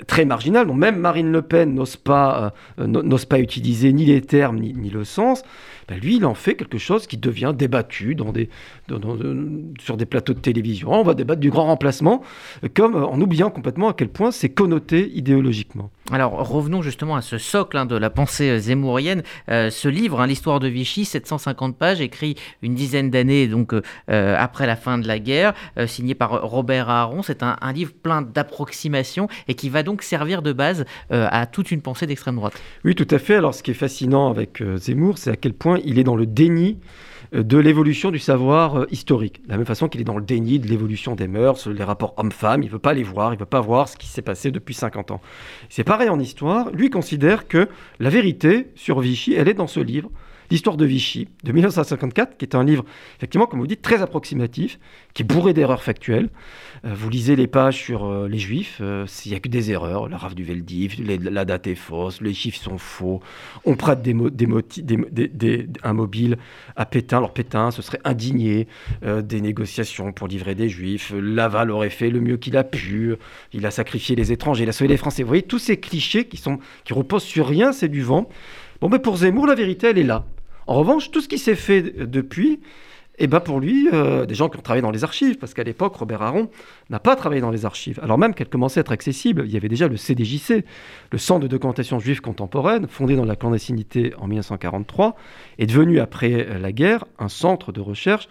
très 0.07 0.25
marginal, 0.25 0.68
dont 0.68 0.74
même 0.74 0.97
Marine 0.97 1.31
Le 1.31 1.42
Pen 1.42 1.74
n'ose 1.74 1.95
pas, 1.95 2.53
euh, 2.80 3.38
utiliser 3.38 3.92
ni 3.92 4.06
les 4.06 4.21
termes 4.21 4.59
ni 4.59 4.89
le 4.89 5.03
sens, 5.03 5.44
ben 5.88 6.00
lui, 6.00 6.18
il 6.18 6.26
en 6.26 6.34
fait 6.34 6.56
quelque 6.56 6.78
chose 6.78 7.08
qui 7.08 7.18
devient 7.18 7.54
débattu 7.56 8.16
dans 8.16 8.32
des, 8.32 8.50
sur 9.80 9.98
des 9.98 10.06
plateaux 10.06 10.34
de 10.34 10.40
télévision. 10.40 10.92
On 10.92 11.04
va 11.04 11.14
débattre 11.14 11.42
du 11.42 11.50
grand 11.50 11.66
remplacement, 11.66 12.24
comme 12.74 12.96
en 12.96 13.20
oubliant 13.20 13.50
complètement 13.50 13.90
à 13.90 13.94
quel 13.94 14.10
point 14.10 14.32
c'est 14.32 14.50
connoté 14.50 15.12
idéologiquement. 15.14 15.92
Alors 16.12 16.48
revenons 16.48 16.82
justement 16.82 17.16
à 17.16 17.22
ce 17.22 17.38
socle 17.38 17.78
hein, 17.78 17.86
de 17.86 17.96
la 17.96 18.10
pensée 18.10 18.50
euh, 18.50 18.60
zémourienne. 18.60 19.24
Euh, 19.50 19.72
ce 19.72 19.88
livre, 19.88 20.22
hein, 20.22 20.28
l'histoire 20.28 20.60
de 20.60 20.68
Vichy, 20.68 21.04
750 21.06 21.78
pages, 21.78 22.02
écrit 22.02 22.36
une 22.62 22.76
dizaine 22.76 23.10
d'années 23.10 23.48
donc 23.48 23.74
après 24.08 24.68
la 24.68 24.76
fin 24.76 24.98
de 24.98 25.08
la 25.08 25.20
guerre, 25.20 25.54
signé 25.88 26.16
par 26.16 26.42
Robert 26.44 26.90
Aron. 26.90 27.22
C'est 27.22 27.44
un, 27.44 27.56
un 27.62 27.74
livre 27.74 27.92
plein 27.94 28.22
d'approximations 28.22 29.28
et 29.48 29.56
qui 29.56 29.70
va 29.70 29.84
donc 29.84 30.02
servir 30.02 30.42
de 30.42 30.54
base 30.54 30.86
euh, 31.12 31.28
à 31.31 31.46
toute 31.46 31.72
une 31.72 31.81
pensée 31.81 32.08
d'extrême 32.08 32.36
droite. 32.36 32.54
Oui, 32.84 32.96
tout 32.96 33.08
à 33.10 33.20
fait. 33.20 33.36
Alors 33.36 33.54
ce 33.54 33.64
qui 33.64 33.72
est 33.72 33.76
fascinant 33.76 34.30
avec 34.30 34.62
euh, 34.62 34.78
Zemmour, 34.78 35.18
c'est 35.18 35.31
à 35.31 35.36
quel 35.36 35.54
point 35.54 35.75
il 35.83 36.00
est 36.00 36.04
dans 36.04 36.16
le 36.16 36.25
déni 36.25 36.80
euh, 37.33 37.44
de 37.44 37.57
l'évolution 37.57 38.12
du 38.12 38.19
savoir 38.19 38.86
historique. 38.92 39.44
De 39.45 39.50
la 39.50 39.57
même 39.57 39.66
façon 39.66 39.88
qu'il 39.88 40.01
est 40.01 40.06
dans 40.06 40.18
le 40.18 40.24
déni 40.24 40.60
de 40.60 40.68
l'évolution 40.68 41.16
des 41.16 41.27
mœurs, 41.27 41.68
les 41.68 41.83
rapports 41.83 42.13
hommes-femmes, 42.18 42.63
il 42.63 42.68
ne 42.68 42.72
veut 42.72 42.80
pas 42.80 42.94
les 42.94 43.04
voir, 43.04 43.31
il 43.33 43.36
ne 43.36 43.39
veut 43.39 43.45
pas 43.45 43.62
voir 43.62 43.88
ce 43.88 43.98
qui 43.98 44.07
s'est 44.07 44.22
passé 44.22 44.51
depuis 44.51 44.74
50 44.74 45.12
ans. 45.12 45.22
C'est 45.69 45.83
pareil 45.83 46.10
en 46.10 46.19
histoire, 46.19 46.72
lui 46.72 46.89
considère 46.89 47.47
que 47.47 47.68
la 48.00 48.09
vérité 48.09 48.68
sur 48.76 49.00
Vichy, 49.00 49.33
elle 49.33 49.47
est 49.47 49.54
dans 49.54 49.68
ce 49.68 49.80
livre, 49.80 50.09
l'histoire 50.52 50.78
de 50.78 50.85
Vichy, 50.85 51.28
de 51.44 51.52
1954, 51.52 52.37
qui 52.37 52.45
est 52.45 52.56
un 52.56 52.64
livre, 52.64 52.85
effectivement, 53.18 53.45
comme 53.45 53.59
vous 53.59 53.68
dites, 53.68 53.81
très 53.81 54.02
approximatif, 54.02 54.80
qui 55.14 55.23
est 55.23 55.25
bourré 55.25 55.54
d'erreurs 55.54 55.83
factuelles. 55.83 56.30
Euh, 56.85 56.94
vous 56.94 57.09
lisez 57.09 57.35
les 57.35 57.47
pages 57.47 57.81
sur 57.81 58.06
euh, 58.06 58.28
les 58.28 58.37
Juifs, 58.37 58.80
euh, 58.81 59.06
il 59.25 59.31
n'y 59.31 59.37
a 59.37 59.40
que 59.40 59.49
des 59.49 59.71
erreurs. 59.71 60.09
La 60.09 60.18
rave 60.18 60.35
du 60.35 60.44
Veldiv, 60.44 60.95
la 61.04 61.45
date 61.45 61.68
est 61.68 61.75
fausse, 61.75 62.21
les 62.21 62.33
chiffres 62.33 62.61
sont 62.61 62.78
faux. 62.78 63.21
On 63.64 63.75
prête 63.75 64.02
des, 64.02 64.14
un 65.83 65.94
mobile 65.94 66.37
à 66.75 66.85
Pétain. 66.85 67.18
Alors 67.18 67.33
Pétain 67.33 67.71
se 67.71 67.81
serait 67.81 68.02
indigné 68.04 68.68
des 69.02 69.42
négociations 69.42 70.11
pour 70.11 70.28
livrer 70.28 70.56
des 70.56 70.69
Juifs. 70.69 71.14
Laval 71.16 71.71
aurait 71.71 71.90
fait 71.90 72.09
le 72.09 72.19
mieux 72.19 72.37
qu'il 72.37 72.57
a 72.57 72.64
pu. 72.64 73.16
Il 73.54 73.66
a 73.66 73.71
sacrifié 73.71 74.16
les 74.16 74.31
étrangers, 74.31 74.64
il 74.64 74.69
a 74.69 74.73
sauvé 74.73 74.90
les 74.90 74.97
Français. 74.97 75.23
Vous 75.23 75.28
voyez, 75.28 75.44
tous 75.44 75.59
ces 75.59 75.78
clichés 75.78 76.25
qui 76.28 76.94
reposent 76.94 77.23
sur 77.23 77.47
rien, 77.47 77.71
c'est 77.71 77.90
du 77.90 78.02
vent. 78.02 78.30
Bon, 78.82 78.90
mais 78.90 79.00
pour 79.00 79.18
Zemmour, 79.18 79.48
la 79.48 79.56
vérité, 79.56 79.88
elle 79.88 79.98
est 79.98 80.04
là. 80.04 80.26
En 80.68 80.76
revanche, 80.76 81.12
tout 81.12 81.22
ce 81.22 81.28
qui 81.28 81.38
s'est 81.38 81.56
fait 81.56 81.82
depuis, 81.82 82.60
eh 83.18 83.28
ben 83.28 83.40
pour 83.40 83.60
lui, 83.60 83.88
euh, 83.94 84.26
des 84.26 84.36
gens 84.36 84.50
qui 84.50 84.58
ont 84.58 84.62
travaillé 84.62 84.82
dans 84.82 84.92
les 84.92 85.04
archives, 85.04 85.38
parce 85.38 85.54
qu'à 85.54 85.64
l'époque, 85.64 85.96
Robert 85.96 86.22
Aron 86.22 86.50
n'a 86.90 87.00
pas 87.00 87.16
travaillé 87.16 87.40
dans 87.40 87.52
les 87.52 87.66
archives, 87.66 88.00
alors 88.04 88.18
même 88.18 88.34
qu'elle 88.34 88.50
commençait 88.50 88.80
à 88.80 88.82
être 88.82 88.92
accessible. 88.92 89.44
Il 89.46 89.54
y 89.54 89.58
avait 89.58 89.70
déjà 89.70 89.88
le 89.88 89.96
CDJC, 89.96 90.66
le 91.12 91.18
Centre 91.18 91.42
de 91.42 91.48
documentation 91.48 92.00
juive 92.00 92.20
contemporaine, 92.22 92.88
fondé 92.88 93.16
dans 93.16 93.26
la 93.26 93.36
clandestinité 93.36 94.14
en 94.18 94.28
1943, 94.28 95.16
est 95.60 95.68
devenu 95.68 96.00
après 96.00 96.60
la 96.60 96.72
guerre 96.72 97.06
un 97.20 97.30
centre 97.30 97.72
de 97.72 97.80
recherche 97.80 98.28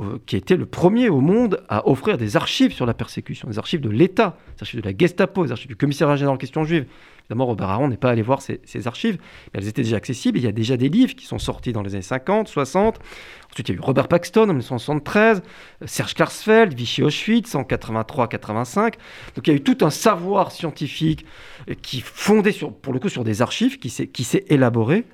euh, 0.00 0.18
qui 0.24 0.36
été 0.36 0.56
le 0.56 0.64
premier 0.64 1.10
au 1.10 1.20
monde 1.20 1.62
à 1.68 1.86
offrir 1.86 2.16
des 2.16 2.36
archives 2.36 2.72
sur 2.72 2.86
la 2.86 2.94
persécution, 2.94 3.48
des 3.48 3.58
archives 3.58 3.80
de 3.80 3.90
l'État, 3.90 4.36
des 4.56 4.62
archives 4.62 4.80
de 4.80 4.88
la 4.88 4.96
Gestapo, 4.96 5.44
des 5.44 5.52
archives 5.52 5.68
du 5.68 5.76
commissariat 5.76 6.16
général 6.16 6.36
en 6.36 6.38
question 6.38 6.64
juive. 6.64 6.86
Évidemment, 7.30 7.46
Robert 7.46 7.68
Aron 7.68 7.86
n'est 7.86 7.96
pas 7.96 8.10
allé 8.10 8.22
voir 8.22 8.42
ces, 8.42 8.86
archives, 8.88 9.16
mais 9.54 9.60
elles 9.60 9.68
étaient 9.68 9.82
déjà 9.82 9.98
accessibles. 9.98 10.36
Il 10.36 10.42
y 10.42 10.48
a 10.48 10.52
déjà 10.52 10.76
des 10.76 10.88
livres 10.88 11.14
qui 11.14 11.26
sont 11.26 11.38
sortis 11.38 11.72
dans 11.72 11.82
les 11.82 11.94
années 11.94 12.02
50, 12.02 12.48
60. 12.48 12.98
Ensuite, 13.52 13.68
il 13.68 13.72
y 13.72 13.76
a 13.76 13.78
eu 13.78 13.80
Robert 13.80 14.08
Paxton 14.08 14.42
en 14.42 14.46
1973, 14.46 15.40
Serge 15.84 16.14
Klarsfeld, 16.14 16.74
Vichy 16.74 17.04
Auschwitz 17.04 17.54
en 17.54 17.62
83-85. 17.62 18.94
Donc 19.36 19.46
il 19.46 19.50
y 19.50 19.52
a 19.52 19.56
eu 19.56 19.62
tout 19.62 19.78
un 19.82 19.90
savoir 19.90 20.50
scientifique 20.50 21.24
qui 21.82 22.00
fondé 22.00 22.50
sur, 22.50 22.72
pour 22.72 22.92
le 22.92 22.98
coup 22.98 23.08
sur 23.08 23.22
des 23.22 23.42
archives 23.42 23.78
qui 23.78 23.90
s'est 23.90 24.44
élaboré. 24.48 25.04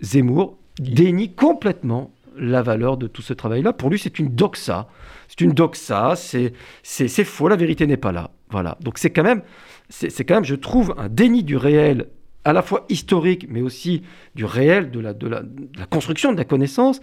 Zemmour 0.00 0.58
dénie 0.80 1.32
complètement 1.32 2.10
la 2.36 2.62
valeur 2.62 2.96
de 2.96 3.06
tout 3.06 3.22
ce 3.22 3.32
travail-là. 3.32 3.72
Pour 3.72 3.88
lui, 3.88 4.00
c'est 4.00 4.18
une 4.18 4.34
doxa. 4.34 4.88
C'est 5.28 5.40
une 5.40 5.52
doxa, 5.52 6.14
c'est 6.16 7.24
faux, 7.24 7.48
la 7.48 7.56
vérité 7.56 7.86
n'est 7.86 7.96
pas 7.96 8.10
là. 8.10 8.30
Voilà. 8.50 8.76
Donc 8.80 8.98
c'est 8.98 9.10
quand 9.10 9.22
même 9.22 9.42
c'est 9.88 10.24
quand 10.24 10.34
même, 10.34 10.44
je 10.44 10.54
trouve, 10.54 10.94
un 10.98 11.08
déni 11.08 11.42
du 11.42 11.56
réel 11.56 12.06
à 12.44 12.52
la 12.52 12.62
fois 12.62 12.84
historique, 12.88 13.46
mais 13.48 13.62
aussi 13.62 14.02
du 14.34 14.44
réel, 14.44 14.90
de 14.90 15.00
la, 15.00 15.86
construction 15.86 16.32
de 16.32 16.36
la 16.36 16.44
connaissance, 16.44 17.00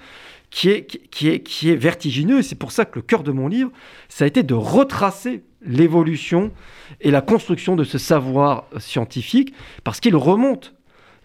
qui 0.52 0.70
est, 0.70 0.86
qui 0.86 1.30
est, 1.30 1.76
vertigineux. 1.76 2.42
C'est 2.42 2.56
pour 2.56 2.72
ça 2.72 2.86
que 2.86 3.00
le 3.00 3.02
cœur 3.02 3.24
de 3.24 3.32
mon 3.32 3.48
livre, 3.48 3.72
ça 4.08 4.26
a 4.26 4.28
été 4.28 4.44
de 4.44 4.54
retracer 4.54 5.44
l'évolution 5.64 6.52
et 7.00 7.12
la 7.12 7.22
construction 7.22 7.76
de 7.76 7.84
ce 7.84 7.98
savoir 7.98 8.66
scientifique, 8.78 9.54
parce 9.84 10.00
qu'il 10.00 10.16
remonte 10.16 10.76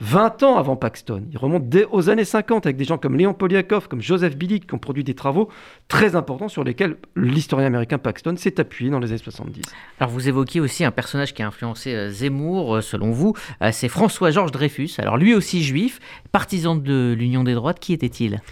20 0.01 0.43
ans 0.43 0.57
avant 0.59 0.77
Paxton. 0.77 1.25
Il 1.33 1.39
remonte 1.39 1.71
dès 1.71 1.87
aux 1.91 2.11
années 2.11 2.27
50 2.27 2.67
avec 2.67 2.77
des 2.77 2.85
gens 2.85 2.99
comme 2.99 3.17
Léon 3.17 3.33
Poliakov, 3.33 3.89
comme 3.89 4.03
Joseph 4.03 4.37
Billig, 4.37 4.67
qui 4.67 4.75
ont 4.75 4.79
produit 4.79 5.05
des 5.05 5.15
travaux 5.15 5.49
très 5.89 6.17
importants 6.17 6.49
sur 6.49 6.65
lesquels 6.65 6.97
l'historien 7.17 7.67
américain 7.67 7.97
Paxton 7.97 8.37
s'est 8.37 8.61
appuyé 8.61 8.91
dans 8.91 8.99
les 8.99 9.09
années 9.09 9.19
70. 9.19 9.63
Alors 9.99 10.11
vous 10.11 10.29
évoquiez 10.29 10.61
aussi 10.61 10.85
un 10.85 10.91
personnage 10.91 11.33
qui 11.33 11.43
a 11.43 11.47
influencé 11.47 11.95
euh, 11.95 12.11
Zemmour, 12.11 12.77
euh, 12.77 12.81
selon 12.83 13.11
vous, 13.11 13.33
euh, 13.63 13.71
c'est 13.73 13.89
François-Georges 13.89 14.53
Dreyfus. 14.53 14.91
Alors 14.99 15.17
lui 15.17 15.35
aussi 15.35 15.63
juif, 15.65 15.99
partisan 16.31 16.77
de 16.77 17.15
l'Union 17.17 17.43
des 17.43 17.55
droites, 17.55 17.81
qui 17.81 17.95
était-il? 17.95 18.43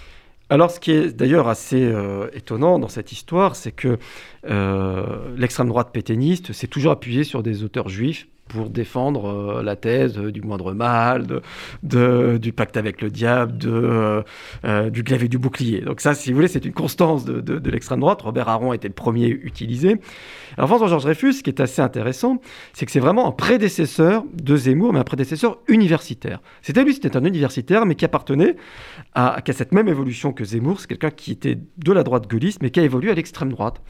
Alors, 0.51 0.71
ce 0.71 0.79
qui 0.79 0.93
est 0.93 1.17
d'ailleurs 1.17 1.49
assez 1.49 1.91
étonnant 2.35 2.79
dans 2.79 2.89
cette 2.89 3.13
histoire, 3.13 3.57
c'est 3.57 3.73
que 3.73 3.99
l'extrême 5.39 5.69
droite 5.69 5.89
pétainiste 5.91 6.53
s'est 6.53 6.67
toujours 6.67 6.93
appuyée 6.93 7.25
sur 7.25 7.43
des 7.43 7.65
auteurs 7.65 7.89
juifs 7.89 8.29
pour 8.49 8.71
défendre 8.71 9.27
euh, 9.27 9.63
la 9.63 9.77
thèse 9.77 10.17
du 10.19 10.43
moindre 10.43 10.73
mal, 10.75 11.41
de, 11.83 12.39
du 12.39 12.53
pacte 12.53 12.77
avec 12.77 13.01
le 13.01 13.11
diable, 13.11 13.57
de, 13.59 13.71
euh, 13.71 14.23
euh, 14.65 14.91
du 14.91 15.03
glaive 15.03 15.25
et 15.25 15.29
du 15.29 15.39
bouclier. 15.39 15.81
Donc 15.81 16.01
ça, 16.01 16.15
si 16.15 16.31
vous 16.31 16.37
voulez, 16.37 16.49
c'est 16.49 16.65
une 16.65 16.73
constance 16.73 17.25
de, 17.25 17.41
de 17.41 17.71
l'extrême 17.71 18.01
droite. 18.01 18.23
Robert 18.23 18.49
Aron 18.49 18.73
était 18.73 18.89
le 18.89 18.95
premier 18.95 19.29
utilisé. 19.29 19.97
Alors 20.57 20.69
François-Georges 20.69 21.05
Dreyfus, 21.05 21.33
ce 21.35 21.43
qui 21.43 21.51
est 21.51 21.61
assez 21.61 21.83
intéressant, 21.83 22.41
c'est 22.73 22.87
que 22.87 22.93
c'est 22.93 23.01
vraiment 23.01 23.27
un 23.29 23.33
prédécesseur 23.33 24.25
de 24.33 24.57
Zemmour, 24.57 24.93
mais 24.93 25.01
un 25.01 25.05
prédécesseur 25.05 25.59
universitaire. 25.69 26.41
C'était 26.63 26.85
lui, 26.85 26.95
c'était 26.95 27.17
un 27.17 27.25
universitaire, 27.25 27.87
mais 27.87 27.95
qui 27.95 28.05
appartenait 28.05 28.57
à, 29.15 29.37
à 29.37 29.53
cette 29.53 29.73
même 29.73 29.89
évolution 29.89 30.33
que 30.33 30.45
Zemmour. 30.45 30.81
C'est 30.81 30.89
quelqu'un 30.89 31.11
qui 31.11 31.33
était 31.33 31.59
de 31.79 31.93
la 31.93 32.03
droite 32.03 32.29
gaulliste, 32.31 32.63
mais 32.63 32.71
qui 32.71 32.81
a 32.81 32.83
évolué 32.85 33.11
à 33.11 33.15
l'extrême 33.15 33.51
droite. 33.51 33.81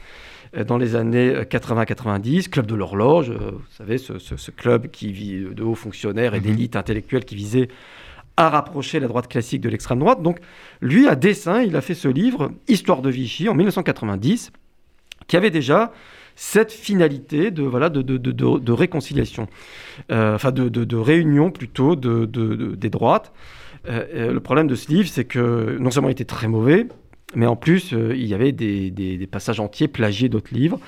Euh, 0.55 0.63
dans 0.63 0.77
les 0.77 0.95
années 0.95 1.33
80-90, 1.33 2.49
Club 2.49 2.65
de 2.65 2.75
l'horloge, 2.75 3.29
euh, 3.29 3.51
vous 3.51 3.75
savez, 3.77 3.97
ce, 3.97 4.51
club 4.51 4.87
qui 4.87 5.11
vit 5.11 5.45
de 5.53 5.63
hauts 5.63 5.75
fonctionnaires 5.75 6.33
et 6.35 6.39
mhm. 6.39 6.45
d'élites 6.45 6.75
intellectuelles 6.75 7.25
qui 7.25 7.35
visait 7.35 7.67
à 8.37 8.49
rapprocher 8.49 8.99
la 8.99 9.07
droite 9.07 9.27
classique 9.27 9.61
de 9.61 9.69
l'extrême 9.69 9.99
droite. 9.99 10.21
Donc, 10.21 10.39
lui, 10.81 11.07
à 11.07 11.15
dessein, 11.15 11.61
il 11.61 11.75
a 11.75 11.81
fait 11.81 11.93
ce 11.93 12.07
livre, 12.07 12.51
Histoire 12.67 13.01
de 13.01 13.09
Vichy, 13.09 13.47
en 13.47 13.53
1990, 13.53 14.51
qui 15.27 15.37
avait 15.37 15.51
déjà 15.51 15.93
cette 16.35 16.73
finalité 16.73 17.49
de, 17.49 17.63
voilà, 17.63 17.89
de, 17.89 18.01
de, 18.01 18.17
de, 18.17 18.71
réconciliation, 18.73 19.47
euh, 20.11 20.35
enfin 20.35 20.51
de, 20.51 20.97
réunion 20.97 21.49
plutôt 21.49 21.95
des 21.95 22.89
droites. 22.89 23.31
le 23.87 24.39
problème 24.39 24.67
de 24.67 24.75
ce 24.75 24.89
livre, 24.89 25.07
c'est 25.07 25.23
que 25.23 25.77
non 25.79 25.91
seulement 25.91 26.09
il 26.09 26.11
était 26.11 26.25
très 26.25 26.49
mauvais, 26.49 26.87
mais 27.35 27.45
en 27.45 27.55
plus, 27.55 27.93
euh, 27.93 28.15
il 28.15 28.25
y 28.25 28.33
avait 28.33 28.51
des, 28.51 29.27
passages 29.31 29.59
entiers 29.59 29.87
plagiés 29.87 30.29
d'autres 30.29 30.53
livres. 30.53 30.79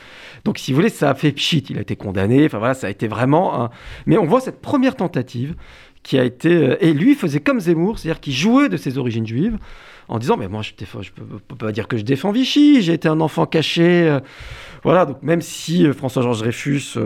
Donc, 0.46 0.58
si 0.58 0.72
vous 0.72 0.78
voulez, 0.78 0.90
ça 0.90 1.10
a 1.10 1.16
fait 1.16 1.32
pchit. 1.32 1.66
Il 1.70 1.78
a 1.78 1.82
été 1.82 1.96
condamné. 1.96 2.46
Enfin, 2.46 2.60
voilà, 2.60 2.74
ça 2.74 2.88
a 2.88 2.90
été 2.90 3.08
vraiment. 3.08 3.70
Mais 4.06 4.18
on 4.18 4.26
voit 4.26 4.40
cette 4.40 4.62
première 4.62 4.96
tentative 4.96 5.56
qui 6.04 6.18
a 6.18 6.24
été... 6.24 6.50
Euh, 6.50 6.78
et 6.80 6.94
lui 6.94 7.16
faisait 7.16 7.42
comme 7.42 7.60
Zemmour, 7.60 8.00
c'est-à-dire 8.00 8.22
qu'il 8.22 8.34
jouait 8.34 8.70
de 8.70 8.78
ses 8.78 8.98
origines 8.98 9.28
juives 9.28 9.58
en 10.10 10.20
disant, 10.20 10.38
mais 10.38 10.48
moi, 10.48 10.62
je 10.62 10.72
ne 10.72 11.40
peux, 11.40 11.56
pas 11.56 11.72
dire 11.72 11.88
que 11.88 11.98
je 11.98 12.04
défends 12.04 12.32
Vichy. 12.32 12.82
J'ai 12.82 12.94
été 12.94 13.08
un 13.08 13.20
enfant 13.20 13.46
caché. 13.46 14.08
Euh, 14.08 14.20
voilà, 14.84 15.06
donc 15.06 15.22
même 15.22 15.42
si 15.42 15.92
François-Georges 15.92 16.40
Dreyfus 16.40 16.98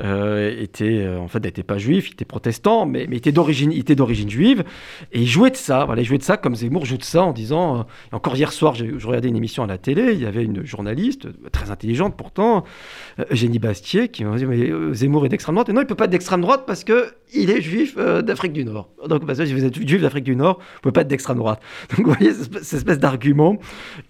euh, 0.00 0.54
était, 0.60 1.04
euh, 1.04 1.18
en 1.18 1.28
fait, 1.28 1.40
n'était 1.40 1.62
pas 1.62 1.78
juif, 1.78 2.08
il 2.08 2.12
était 2.12 2.24
protestant, 2.24 2.86
mais, 2.86 3.04
il 3.04 3.14
était 3.14 3.32
d'origine, 3.32 3.72
était 3.72 3.94
d'origine 3.94 4.30
juive, 4.30 4.64
et 5.12 5.20
il 5.20 5.26
jouait 5.26 5.50
de 5.50 5.56
ça. 5.56 5.84
Voilà, 5.84 6.02
il 6.02 6.04
jouait 6.04 6.18
de 6.18 6.22
ça 6.22 6.36
comme 6.36 6.54
Zemmour 6.54 6.84
joue 6.84 6.96
de 6.96 7.04
ça 7.04 7.22
en 7.22 7.32
disant. 7.32 7.80
Euh, 7.80 7.82
encore 8.12 8.36
hier 8.36 8.52
soir, 8.52 8.74
je 8.74 9.06
regardais 9.06 9.28
une 9.28 9.36
émission 9.36 9.62
à 9.62 9.66
la 9.66 9.78
télé, 9.78 10.12
il 10.12 10.20
y 10.20 10.26
avait 10.26 10.44
une 10.44 10.64
journaliste 10.64 11.28
très 11.52 11.70
intelligente 11.70 12.16
pourtant, 12.16 12.64
Eugénie 13.30 13.58
Bastier, 13.58 14.08
qui 14.08 14.24
m'a 14.24 14.36
dit 14.36 14.46
mais 14.46 14.70
Zemmour 14.94 15.26
est 15.26 15.28
d'extrême 15.28 15.54
droite. 15.54 15.68
Et 15.68 15.72
non, 15.72 15.82
il 15.82 15.86
peut 15.86 15.94
pas 15.94 16.04
être 16.04 16.10
d'extrême 16.10 16.40
droite 16.40 16.64
parce 16.66 16.84
que 16.84 17.12
il 17.34 17.50
est 17.50 17.60
juif 17.60 17.96
d'Afrique 17.96 18.52
du 18.52 18.64
Nord. 18.64 18.88
Donc, 19.06 19.26
parce 19.26 19.38
que 19.38 19.46
si 19.46 19.52
vous 19.52 19.64
êtes 19.64 19.74
juif 19.74 20.02
d'Afrique 20.02 20.24
du 20.24 20.36
Nord, 20.36 20.58
vous 20.58 20.80
pouvez 20.82 20.92
pas 20.92 21.00
être 21.02 21.08
d'extrême 21.08 21.38
droite. 21.38 21.60
Donc, 21.96 22.06
vous 22.06 22.12
voyez 22.12 22.32
cette 22.32 22.74
espèce 22.74 22.98
d'argument 22.98 23.58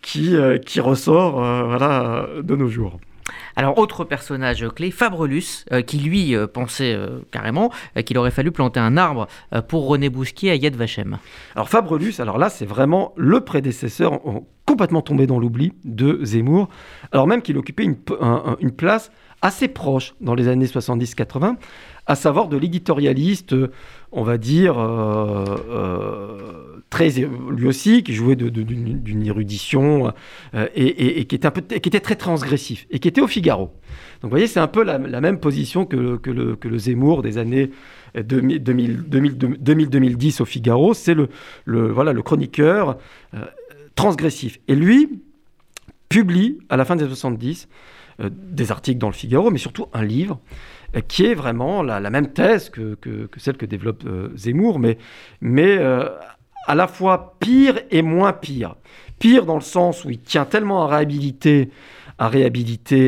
qui, 0.02 0.34
qui 0.64 0.80
ressort 0.80 1.32
voilà, 1.32 2.26
de 2.42 2.56
nos 2.56 2.68
jours. 2.68 2.98
Alors, 3.56 3.78
autre 3.78 4.04
personnage 4.04 4.66
clé, 4.68 4.90
Fabrelus, 4.90 5.64
euh, 5.72 5.82
qui 5.82 5.98
lui 5.98 6.34
euh, 6.34 6.46
pensait 6.46 6.94
euh, 6.94 7.20
carrément 7.30 7.70
qu'il 8.04 8.16
aurait 8.18 8.30
fallu 8.30 8.52
planter 8.52 8.80
un 8.80 8.96
arbre 8.96 9.26
pour 9.68 9.88
René 9.88 10.08
Bousquier 10.08 10.50
à 10.50 10.54
Yad 10.54 10.76
Vashem. 10.76 11.18
Alors, 11.54 11.68
Fabrelus, 11.68 12.14
alors 12.20 12.38
là, 12.38 12.50
c'est 12.50 12.66
vraiment 12.66 13.12
le 13.16 13.40
prédécesseur 13.40 14.20
complètement 14.64 15.02
tombé 15.02 15.26
dans 15.26 15.38
l'oubli 15.38 15.72
de 15.84 16.20
Zemmour, 16.24 16.68
alors 17.10 17.26
même 17.26 17.42
qu'il 17.42 17.56
occupait 17.56 17.84
une, 17.84 17.96
une, 18.60 18.70
place 18.70 19.10
assez 19.40 19.66
proche 19.66 20.14
dans 20.20 20.34
les 20.34 20.46
années 20.46 20.66
70-80, 20.66 21.56
à 22.08 22.16
savoir 22.16 22.48
de 22.48 22.56
l'éditorialiste, 22.56 23.54
on 24.10 24.24
va 24.24 24.38
dire, 24.38 24.76
très 26.90 27.10
lui 27.10 27.68
aussi, 27.68 28.02
qui 28.02 28.14
jouait 28.14 28.36
d'une 28.36 29.26
érudition 29.26 30.14
euh, 30.54 30.66
et, 30.74 31.26
qui 31.26 31.36
était 31.36 32.00
très 32.00 32.16
transgressif 32.16 32.86
et 32.90 32.98
qui 32.98 33.08
était 33.08 33.20
au 33.20 33.26
Figaro. 33.26 33.74
Donc 34.20 34.24
vous 34.24 34.30
voyez, 34.30 34.46
c'est 34.46 34.60
un 34.60 34.68
peu 34.68 34.82
la, 34.82 34.98
même 34.98 35.38
position 35.38 35.84
que 35.84 35.96
le, 35.96 36.78
Zemmour 36.78 37.22
des 37.22 37.36
années 37.38 37.70
2000-2010 38.16 40.42
au 40.42 40.44
Figaro. 40.44 40.94
C'est 40.94 41.14
le, 41.14 41.28
voilà, 41.66 42.12
le 42.12 42.22
chroniqueur 42.22 42.98
euh, 43.34 43.44
transgressif. 43.94 44.58
Et 44.68 44.74
lui 44.74 45.20
publie 46.08 46.58
à 46.70 46.76
la 46.76 46.84
fin 46.84 46.96
des 46.96 47.06
70 47.06 47.68
euh, 48.20 48.30
des 48.32 48.72
articles 48.72 48.98
dans 48.98 49.08
le 49.08 49.14
Figaro, 49.14 49.50
mais 49.50 49.58
surtout 49.58 49.86
un 49.92 50.04
livre 50.04 50.40
qui 51.06 51.26
est 51.26 51.34
vraiment 51.34 51.82
la, 51.82 52.10
même 52.10 52.28
thèse 52.28 52.70
que, 52.70 52.96
celle 53.36 53.56
que 53.56 53.66
développe 53.66 54.04
Zemmour, 54.36 54.78
mais, 54.78 54.98
mais 55.40 55.78
à 56.68 56.74
la 56.74 56.86
fois 56.86 57.36
pire 57.40 57.80
et 57.90 58.02
moins 58.02 58.32
pire. 58.32 58.76
Pire 59.18 59.46
dans 59.46 59.56
le 59.56 59.62
sens 59.62 60.04
où 60.04 60.10
il 60.10 60.20
tient 60.20 60.44
tellement 60.44 60.84
à 60.84 60.86
réhabiliter, 60.86 61.70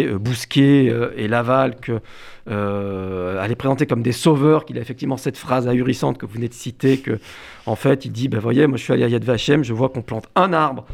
euh, 0.06 0.18
Bousquet 0.18 0.88
euh, 0.88 1.12
et 1.16 1.28
Laval 1.28 1.76
que 1.76 2.00
euh, 2.48 3.40
à 3.40 3.46
les 3.46 3.54
présenter 3.54 3.86
comme 3.86 4.02
des 4.02 4.12
sauveurs, 4.12 4.64
qu'il 4.64 4.78
a 4.78 4.80
effectivement 4.80 5.18
cette 5.18 5.36
phrase 5.36 5.68
ahurissante 5.68 6.18
que 6.18 6.26
vous 6.26 6.34
venez 6.34 6.48
de 6.48 6.54
citer, 6.54 6.98
que 6.98 7.20
en 7.66 7.76
fait 7.76 8.06
il 8.06 8.12
dit, 8.12 8.28
ben 8.28 8.40
voyez, 8.40 8.66
moi 8.66 8.78
je 8.78 8.82
suis 8.82 8.92
allé 8.94 9.04
à 9.04 9.08
Yad 9.08 9.24
Vashem, 9.24 9.62
je 9.62 9.74
vois 9.74 9.90
qu'on 9.90 10.02
plante 10.02 10.28
un 10.34 10.52
arbre 10.52 10.86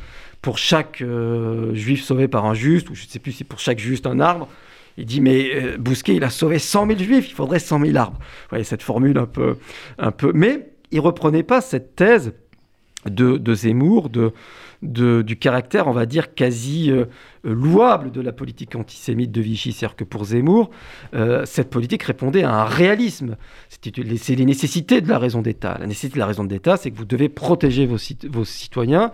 pour 0.42 0.58
chaque 0.58 1.02
juif 1.72 2.04
sauvé 2.04 2.28
par 2.28 2.44
un 2.44 2.54
juste, 2.54 2.90
ou 2.90 2.94
je 2.94 3.04
ne 3.04 3.08
sais 3.08 3.18
plus 3.18 3.32
si 3.32 3.42
pour 3.42 3.58
chaque 3.58 3.78
juste 3.78 4.06
un 4.06 4.20
arbre. 4.20 4.48
Il 4.98 5.06
dit, 5.06 5.20
mais 5.20 5.76
Bousquet, 5.78 6.16
il 6.16 6.24
a 6.24 6.30
sauvé 6.30 6.58
100 6.58 6.86
000 6.86 6.98
juifs, 6.98 7.28
il 7.30 7.34
faudrait 7.34 7.58
100 7.58 7.84
000 7.84 7.96
arbres. 7.96 8.18
Vous 8.18 8.48
voyez, 8.50 8.64
cette 8.64 8.82
formule 8.82 9.18
un 9.18 9.26
peu... 9.26 9.56
Un 9.98 10.10
peu... 10.10 10.32
Mais 10.34 10.70
il 10.90 11.00
reprenait 11.00 11.42
pas 11.42 11.60
cette 11.60 11.96
thèse 11.96 12.32
de, 13.04 13.54
Zemmour, 13.54 14.08
de, 14.08 14.32
du 14.82 15.36
caractère, 15.36 15.88
on 15.88 15.92
va 15.92 16.06
dire, 16.06 16.34
quasi 16.34 16.90
euh, 16.90 17.06
louable 17.44 18.10
de 18.10 18.20
la 18.20 18.32
politique 18.32 18.74
antisémite 18.74 19.32
de 19.32 19.40
Vichy. 19.40 19.72
C'est-à-dire 19.72 19.96
que 19.96 20.04
pour 20.04 20.24
Zemmour, 20.24 20.70
euh, 21.14 21.44
cette 21.44 21.70
politique 21.70 22.02
répondait 22.02 22.42
à 22.42 22.52
un 22.52 22.64
réalisme. 22.64 23.36
C'est 23.68 24.34
les 24.34 24.44
nécessités 24.44 25.00
de 25.00 25.08
la 25.08 25.18
raison 25.18 25.42
d'État. 25.42 25.76
La 25.78 25.86
nécessité 25.86 26.14
de 26.14 26.18
la 26.18 26.26
raison 26.26 26.44
d'État, 26.44 26.76
c'est 26.76 26.90
que 26.90 26.96
vous 26.96 27.04
devez 27.04 27.28
protéger 27.28 27.86
vos, 27.86 28.44
citoyens. 28.44 29.12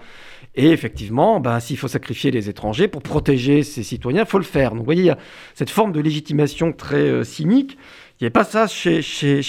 Et 0.55 0.71
effectivement, 0.71 1.41
ben, 1.41 1.61
s'il 1.61 1.79
faut 1.79 1.89
sacrifier 1.89 2.31
les 2.31 2.49
étrangers 2.49 2.89
pour 2.89 3.03
protéger 3.03 3.63
ces 3.63 3.83
citoyens, 3.83 4.23
il 4.23 4.29
faut 4.29 4.39
le 4.39 4.45
faire. 4.45 4.71
Donc 4.71 4.81
vous 4.81 4.85
voyez, 4.85 5.03
il 5.03 5.07
y 5.07 5.11
a 5.11 5.19
cette 5.55 5.71
forme 5.71 5.93
de 5.93 6.01
légitimation 6.01 6.73
très 6.73 6.97
euh, 6.97 7.25
cynique 7.25 7.79
il 8.23 8.27
n'y 8.27 8.31
pas 8.31 8.45
ça 8.45 8.69
chez, 8.69 9.03
chez. 9.03 9.41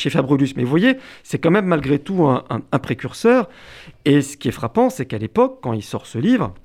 Mais 0.55 0.63
vous 0.63 0.69
voyez, 0.69 0.97
c'est 1.21 1.37
quand 1.37 1.51
même 1.51 1.67
malgré 1.67 1.99
tout 1.99 2.25
un, 2.25 2.79
précurseur. 2.79 3.47
Et 4.03 4.23
ce 4.23 4.35
qui 4.35 4.47
est 4.47 4.51
frappant, 4.51 4.89
c'est 4.89 5.05
qu'à 5.05 5.19
l'époque, 5.19 5.59
quand 5.61 5.73
il 5.73 5.83
sort 5.83 6.07
ce 6.07 6.17
livre, 6.17 6.55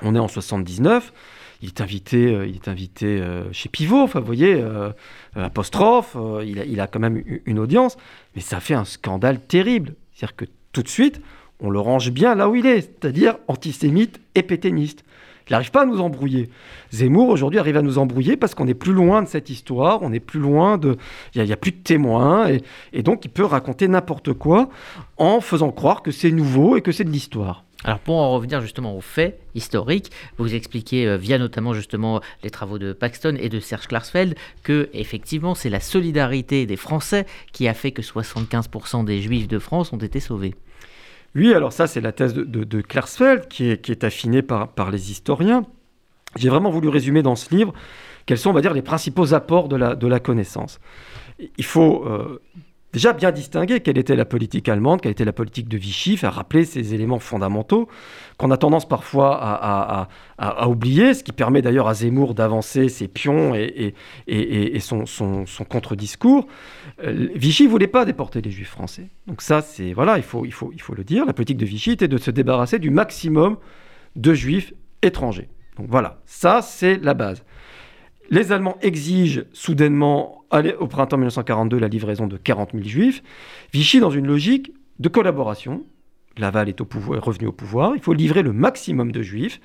on 0.00 0.14
est 0.14 0.20
en 0.20 0.28
79, 0.28 1.12
il 1.60 1.70
est 1.70 1.80
invité, 1.80 2.32
euh, 2.32 2.46
il 2.46 2.54
est 2.54 2.68
invité 2.68 3.06
euh, 3.20 3.52
chez 3.52 3.68
Pivot, 3.68 3.98
enfin 4.02 4.20
vous 4.20 4.26
voyez, 4.26 4.54
euh, 4.54 4.92
apostrophe, 5.34 6.16
il 6.44 6.80
a, 6.80 6.86
quand 6.86 7.00
même 7.00 7.20
une 7.44 7.58
audience, 7.58 7.96
mais 8.36 8.42
ça 8.42 8.60
fait 8.60 8.74
un 8.74 8.84
scandale 8.84 9.40
terrible. 9.40 9.96
C'est-à-dire 10.14 10.36
que 10.36 10.44
tout 10.70 10.84
de 10.84 10.88
suite, 10.88 11.20
on 11.58 11.68
le 11.68 11.80
range 11.80 12.12
bien 12.12 12.36
là 12.36 12.48
où 12.48 12.54
il 12.54 12.64
est, 12.64 12.82
c'est-à-dire 12.82 13.38
antisémite 13.48 14.20
et 14.36 14.44
pétainiste. 14.44 15.02
Il 15.50 15.54
n'arrive 15.54 15.72
pas 15.72 15.82
à 15.82 15.84
nous 15.86 16.00
embrouiller. 16.00 16.48
Zemmour, 16.92 17.28
aujourd'hui, 17.28 17.58
arrive 17.58 17.76
à 17.76 17.82
nous 17.82 17.98
embrouiller 17.98 18.36
parce 18.36 18.54
qu'on 18.54 18.68
est 18.68 18.74
plus 18.74 18.92
loin 18.92 19.20
de 19.20 19.26
cette 19.26 19.50
histoire, 19.50 19.98
on 20.00 20.12
est 20.12 20.20
plus 20.20 20.38
loin 20.38 20.78
de... 20.78 20.96
Il 21.34 21.42
n'y 21.42 21.52
a, 21.52 21.56
plus 21.56 21.72
de 21.72 21.82
témoins, 21.82 22.48
et, 22.92 23.02
donc 23.02 23.24
il 23.24 23.30
peut 23.30 23.44
raconter 23.44 23.88
n'importe 23.88 24.32
quoi 24.32 24.68
en 25.16 25.40
faisant 25.40 25.72
croire 25.72 26.02
que 26.02 26.12
c'est 26.12 26.30
nouveau 26.30 26.76
et 26.76 26.82
que 26.82 26.92
c'est 26.92 27.02
de 27.02 27.10
l'histoire. 27.10 27.64
Alors 27.82 27.98
pour 27.98 28.16
en 28.16 28.30
revenir 28.30 28.60
justement 28.60 28.96
aux 28.96 29.00
faits 29.00 29.40
historiques, 29.54 30.12
vous 30.38 30.54
expliquez 30.54 31.08
euh, 31.08 31.16
via 31.16 31.38
notamment 31.38 31.72
justement 31.72 32.20
les 32.44 32.50
travaux 32.50 32.78
de 32.78 32.92
Paxton 32.92 33.36
et 33.40 33.48
de 33.48 33.58
Serge 33.58 33.88
Klarsfeld 33.88 34.36
que 34.62 34.90
effectivement 34.92 35.54
c'est 35.54 35.70
la 35.70 35.80
solidarité 35.80 36.66
des 36.66 36.76
Français 36.76 37.24
qui 37.52 37.66
a 37.68 37.74
fait 37.74 37.90
que 37.90 38.02
75% 38.02 39.04
des 39.06 39.22
Juifs 39.22 39.48
de 39.48 39.58
France 39.58 39.94
ont 39.94 39.98
été 39.98 40.20
sauvés. 40.20 40.54
Oui, 41.34 41.54
alors 41.54 41.72
ça 41.72 41.86
c'est 41.86 42.00
la 42.00 42.12
thèse 42.12 42.34
de, 42.34 42.44
de, 42.44 42.80
Klarsfeld 42.80 43.48
qui 43.48 43.70
est, 43.70 44.04
affinée 44.04 44.42
par, 44.42 44.90
les 44.90 45.10
historiens. 45.10 45.64
J'ai 46.36 46.48
vraiment 46.48 46.70
voulu 46.70 46.88
résumer 46.88 47.22
dans 47.22 47.36
ce 47.36 47.54
livre 47.54 47.72
quels 48.26 48.38
sont, 48.38 48.50
on 48.50 48.52
va 48.52 48.60
dire, 48.60 48.74
les 48.74 48.82
principaux 48.82 49.34
apports 49.34 49.68
de 49.68 49.76
la, 49.76 49.94
de 49.94 50.06
la 50.06 50.20
connaissance. 50.20 50.78
Il 51.56 51.64
faut 51.64 52.04
euh, 52.06 52.40
déjà 52.92 53.12
bien 53.12 53.30
distinguer 53.30 53.80
quelle 53.80 53.98
était 53.98 54.16
la 54.16 54.24
politique 54.24 54.68
allemande, 54.68 55.00
quelle 55.00 55.12
était 55.12 55.24
la 55.24 55.32
politique 55.32 55.68
de 55.68 55.76
Vichy, 55.76 56.16
faire 56.16 56.34
rappeler 56.34 56.64
ces 56.64 56.94
éléments 56.94 57.18
fondamentaux 57.18 57.88
qu'on 58.36 58.50
a 58.50 58.56
tendance 58.56 58.88
parfois 58.88 59.38
à, 60.38 60.68
oublier, 60.68 61.14
ce 61.14 61.22
qui 61.22 61.32
permet 61.32 61.62
d'ailleurs 61.62 61.88
à 61.88 61.94
Zemmour 61.94 62.34
d'avancer 62.34 62.88
ses 62.88 63.06
pions 63.06 63.54
et, 63.54 63.94
son, 64.80 65.04
contre-discours. 65.68 66.46
Euh, 67.04 67.28
Vichy 67.34 67.66
voulait 67.66 67.86
pas 67.86 68.04
déporter 68.04 68.40
les 68.40 68.50
juifs 68.50 68.70
français. 68.70 69.08
Donc 69.26 69.42
ça, 69.42 69.60
c'est 69.60 69.92
voilà, 69.92 70.16
il 70.16 70.22
faut, 70.22 70.44
il, 70.44 70.52
faut, 70.52 70.70
il 70.72 70.80
faut 70.80 70.94
le 70.94 71.04
dire, 71.04 71.26
la 71.26 71.32
politique 71.32 71.58
de 71.58 71.66
Vichy 71.66 71.92
était 71.92 72.08
de 72.08 72.18
se 72.18 72.30
débarrasser 72.30 72.78
du 72.78 72.90
maximum 72.90 73.58
de 74.16 74.32
juifs 74.32 74.72
étrangers. 75.02 75.48
Donc 75.76 75.86
voilà, 75.88 76.20
ça 76.26 76.62
c'est 76.62 76.96
la 76.96 77.14
base. 77.14 77.44
Les 78.30 78.52
Allemands 78.52 78.78
exigent 78.80 79.42
soudainement, 79.52 80.44
au 80.78 80.86
printemps 80.86 81.16
1942, 81.16 81.78
la 81.78 81.88
livraison 81.88 82.28
de 82.28 82.36
40 82.36 82.70
000 82.74 82.84
juifs. 82.84 83.24
Vichy, 83.72 83.98
dans 83.98 84.10
une 84.10 84.28
logique 84.28 84.72
de 85.00 85.08
collaboration, 85.08 85.84
Laval 86.38 86.68
est, 86.68 86.80
revenu 86.80 87.48
au 87.48 87.52
pouvoir, 87.52 87.96
il 87.96 88.00
faut 88.00 88.12
livrer 88.12 88.42
le 88.42 88.52
maximum 88.52 89.10
de 89.10 89.20
juifs. 89.20 89.60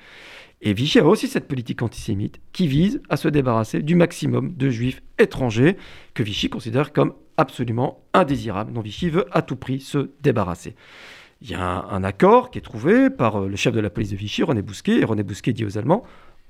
Et 0.62 0.72
Vichy 0.72 0.98
a 0.98 1.06
aussi 1.06 1.28
cette 1.28 1.46
politique 1.46 1.82
antisémite 1.82 2.40
qui 2.52 2.66
vise 2.66 3.00
à 3.08 3.16
se 3.16 3.28
débarrasser 3.28 3.82
du 3.82 3.94
maximum 3.94 4.54
de 4.56 4.68
juifs 4.68 5.00
étrangers 5.18 5.76
que 6.14 6.24
Vichy 6.24 6.48
considère 6.48 6.92
comme 6.92 7.12
absolument 7.36 8.02
indésirables, 8.14 8.72
dont 8.72 8.80
Vichy 8.80 9.10
veut 9.10 9.26
à 9.30 9.42
tout 9.42 9.56
prix 9.56 9.80
se 9.80 10.10
débarrasser. 10.22 10.74
Il 11.40 11.50
y 11.50 11.54
a 11.54 11.62
un, 11.62 11.88
un 11.90 12.02
accord 12.02 12.50
qui 12.50 12.58
est 12.58 12.62
trouvé 12.62 13.10
par 13.10 13.42
euh, 13.42 13.48
le 13.48 13.56
chef 13.56 13.74
de 13.74 13.80
la 13.80 13.90
police 13.90 14.10
de 14.10 14.16
Vichy, 14.16 14.42
René 14.42 14.62
Bousquet, 14.62 15.00
et 15.00 15.04
René 15.04 15.22
Bousquet 15.22 15.52
dit 15.52 15.66
aux 15.66 15.76
Allemands 15.76 16.02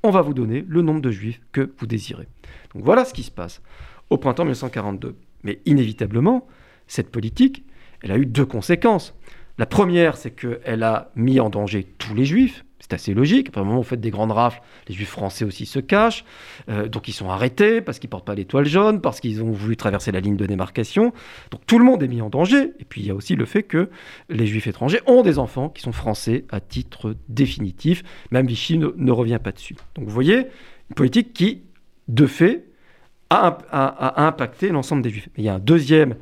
on 0.03 0.11
va 0.11 0.23
vous 0.23 0.35
donner 0.35 0.65
le 0.67 0.83
nombre 0.83 1.01
de 1.01 1.11
juifs 1.11 1.41
que 1.53 1.73
vous 1.79 1.87
désirez. 1.87 2.29
Donc 2.75 2.85
voilà 2.85 3.05
ce 3.05 3.15
qui 3.15 3.23
se 3.23 3.31
passe 3.31 3.63
au 4.11 4.19
printemps 4.19 4.45
1942. 4.45 5.17
Mais 5.43 5.61
inévitablement, 5.67 6.47
cette 6.87 7.11
politique, 7.11 7.65
elle 8.03 8.13
a 8.13 8.19
eu 8.19 8.27
deux 8.27 8.47
conséquences. 8.47 9.15
La 9.59 9.67
première, 9.67 10.17
c'est 10.17 10.33
qu'elle 10.33 10.83
a 10.83 11.11
mis 11.17 11.41
en 11.41 11.49
danger 11.49 11.85
tous 11.99 12.15
les 12.15 12.25
juifs, 12.25 12.65
c'est 12.79 12.95
assez 12.95 13.15
logique. 13.15 13.49
Après, 13.49 13.63
au 13.63 13.65
moment 13.65 13.79
vous 13.79 13.85
faites 13.85 14.01
des 14.01 14.11
grandes 14.11 14.33
rafles, 14.33 14.61
les 14.89 14.95
juifs 14.95 15.09
français 15.09 15.45
aussi 15.45 15.67
se 15.67 15.79
cachent. 15.79 16.25
Euh, 16.69 16.89
donc 16.89 17.09
ils 17.09 17.13
sont 17.13 17.31
arrêtés 17.31 17.81
parce 17.81 17.99
qu'ils 17.99 18.09
ne 18.09 18.11
portent 18.13 18.27
pas 18.27 18.35
l'étoile 18.35 18.67
jaune, 18.67 19.01
parce 19.01 19.21
qu'ils 19.21 19.43
ont 19.43 19.51
voulu 19.51 19.77
traverser 19.77 20.13
la 20.13 20.21
ligne 20.21 20.37
de 20.37 20.47
démarcation. 20.47 21.13
Donc 21.51 21.63
tout 21.67 21.79
le 21.79 21.85
monde 21.85 22.03
est 22.03 22.09
mis 22.09 22.21
en 22.21 22.29
danger. 22.29 22.73
Et 22.79 22.85
puis 22.85 23.01
il 23.01 23.07
y 23.07 23.11
a 23.11 23.15
aussi 23.15 23.35
le 23.35 23.45
fait 23.45 23.63
que 23.63 23.91
les 24.29 24.47
juifs 24.47 24.67
étrangers 24.67 25.01
ont 25.07 25.23
des 25.23 25.39
enfants 25.39 25.69
qui 25.69 25.83
sont 25.83 25.93
français 25.93 26.45
à 26.51 26.61
titre 26.61 27.17
définitif. 27.29 28.03
Même 28.31 28.47
Vichy 28.47 28.79
ne, 28.79 29.11
revient 29.11 29.41
pas 29.43 29.53
dessus. 29.53 29.75
Donc 29.95 30.05
vous 30.05 30.15
voyez, 30.15 30.47
une 30.91 30.95
politique 30.95 31.33
qui, 31.33 31.63
de 32.09 32.27
fait, 32.27 32.67
a, 33.31 33.59
a 33.73 34.27
impacté 34.27 34.69
l'ensemble 34.69 35.03
des 35.03 35.11
juifs. 35.11 35.29
Mais 35.37 35.43
il 35.43 35.47
y 35.47 35.49
a 35.49 35.55
un 35.55 35.59
deuxième 35.59 36.15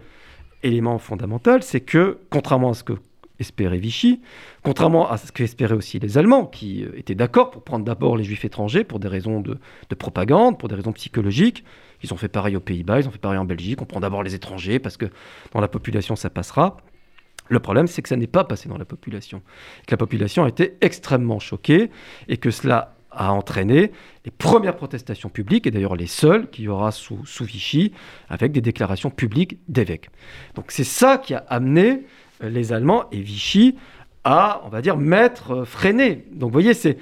élément 0.63 0.99
fondamental, 0.99 1.63
c'est 1.63 1.81
que, 1.81 2.19
contrairement 2.31 2.71
à 2.71 2.75
ce 2.75 2.85
que 2.85 2.95
espérait 3.41 3.79
Vichy, 3.79 4.21
contrairement 4.63 5.11
à 5.11 5.17
ce 5.17 5.33
qu'espéraient 5.33 5.75
aussi 5.75 5.99
les 5.99 6.19
Allemands, 6.19 6.47
qui 6.47 6.85
euh, 6.85 6.99
étaient 6.99 7.15
d'accord 7.15 7.51
pour 7.51 7.63
prendre 7.63 7.85
d'abord 7.85 8.17
les 8.17 8.25
Juifs 8.25 8.45
étrangers 8.45 8.85
pour 8.85 9.01
des 9.01 9.09
raisons 9.09 9.41
de, 9.41 9.59
propagande, 9.97 10.59
pour 10.59 10.69
des 10.69 10.75
raisons 10.75 10.93
psychologiques. 10.93 11.65
Ils 12.03 12.13
ont 12.13 12.17
fait 12.17 12.29
pareil 12.29 12.57
aux 12.57 12.61
Pays-Bas, 12.61 13.01
ils 13.01 13.09
ont 13.09 13.11
fait 13.11 13.19
pareil 13.19 13.39
en 13.39 13.45
Belgique, 13.45 13.81
on 13.83 13.87
prend 13.87 14.01
d'abord 14.01 14.23
les 14.23 14.35
étrangers 14.35 14.79
parce 14.79 14.97
que 14.97 15.07
dans 15.53 15.61
la 15.61 15.69
population 15.69 16.17
ça 16.17 16.31
passera. 16.31 16.77
Le 17.49 17.59
problème, 17.59 17.87
c'est 17.87 18.01
que 18.01 18.09
ça 18.09 18.17
n'est 18.17 18.27
pas 18.27 18.45
passé 18.45 18.71
dans 18.71 18.79
la 18.79 18.87
population. 18.87 19.43
Que 19.87 19.91
la 19.91 19.97
population 19.99 20.45
a 20.45 20.49
été 20.49 20.77
extrêmement 20.81 21.39
choquée 21.39 21.91
et 22.29 22.39
que 22.39 22.51
cela 22.51 22.95
a 23.17 23.33
entraîné 23.33 23.93
les 24.25 24.31
premières 24.31 24.77
protestations 24.77 25.29
publiques, 25.29 25.67
et 25.67 25.71
d'ailleurs 25.71 25.97
les 25.97 26.07
seules 26.07 26.51
qu'il 26.51 26.65
y 26.65 26.69
aura 26.69 26.91
sous, 26.91 27.25
sous 27.27 27.45
Vichy, 27.45 27.93
avec 28.29 28.53
des 28.53 28.61
déclarations 28.61 29.11
publiques 29.11 29.59
d'évêques. 29.69 30.11
Donc 30.55 30.67
c'est 30.71 30.85
ça 30.85 31.19
qui 31.19 31.35
a 31.35 31.45
amené 31.49 32.03
les 32.49 32.73
Allemands 32.73 33.05
et 33.13 33.21
Vichy 33.21 33.77
à, 34.25 34.63
on 34.65 34.69
va 34.69 34.81
dire, 34.81 34.97
mettre, 34.97 35.51
euh, 35.53 35.65
freiner. 35.65 36.25
Donc 36.33 36.51
vous 36.51 36.55
voyez, 36.55 36.75
c'est 36.75 36.97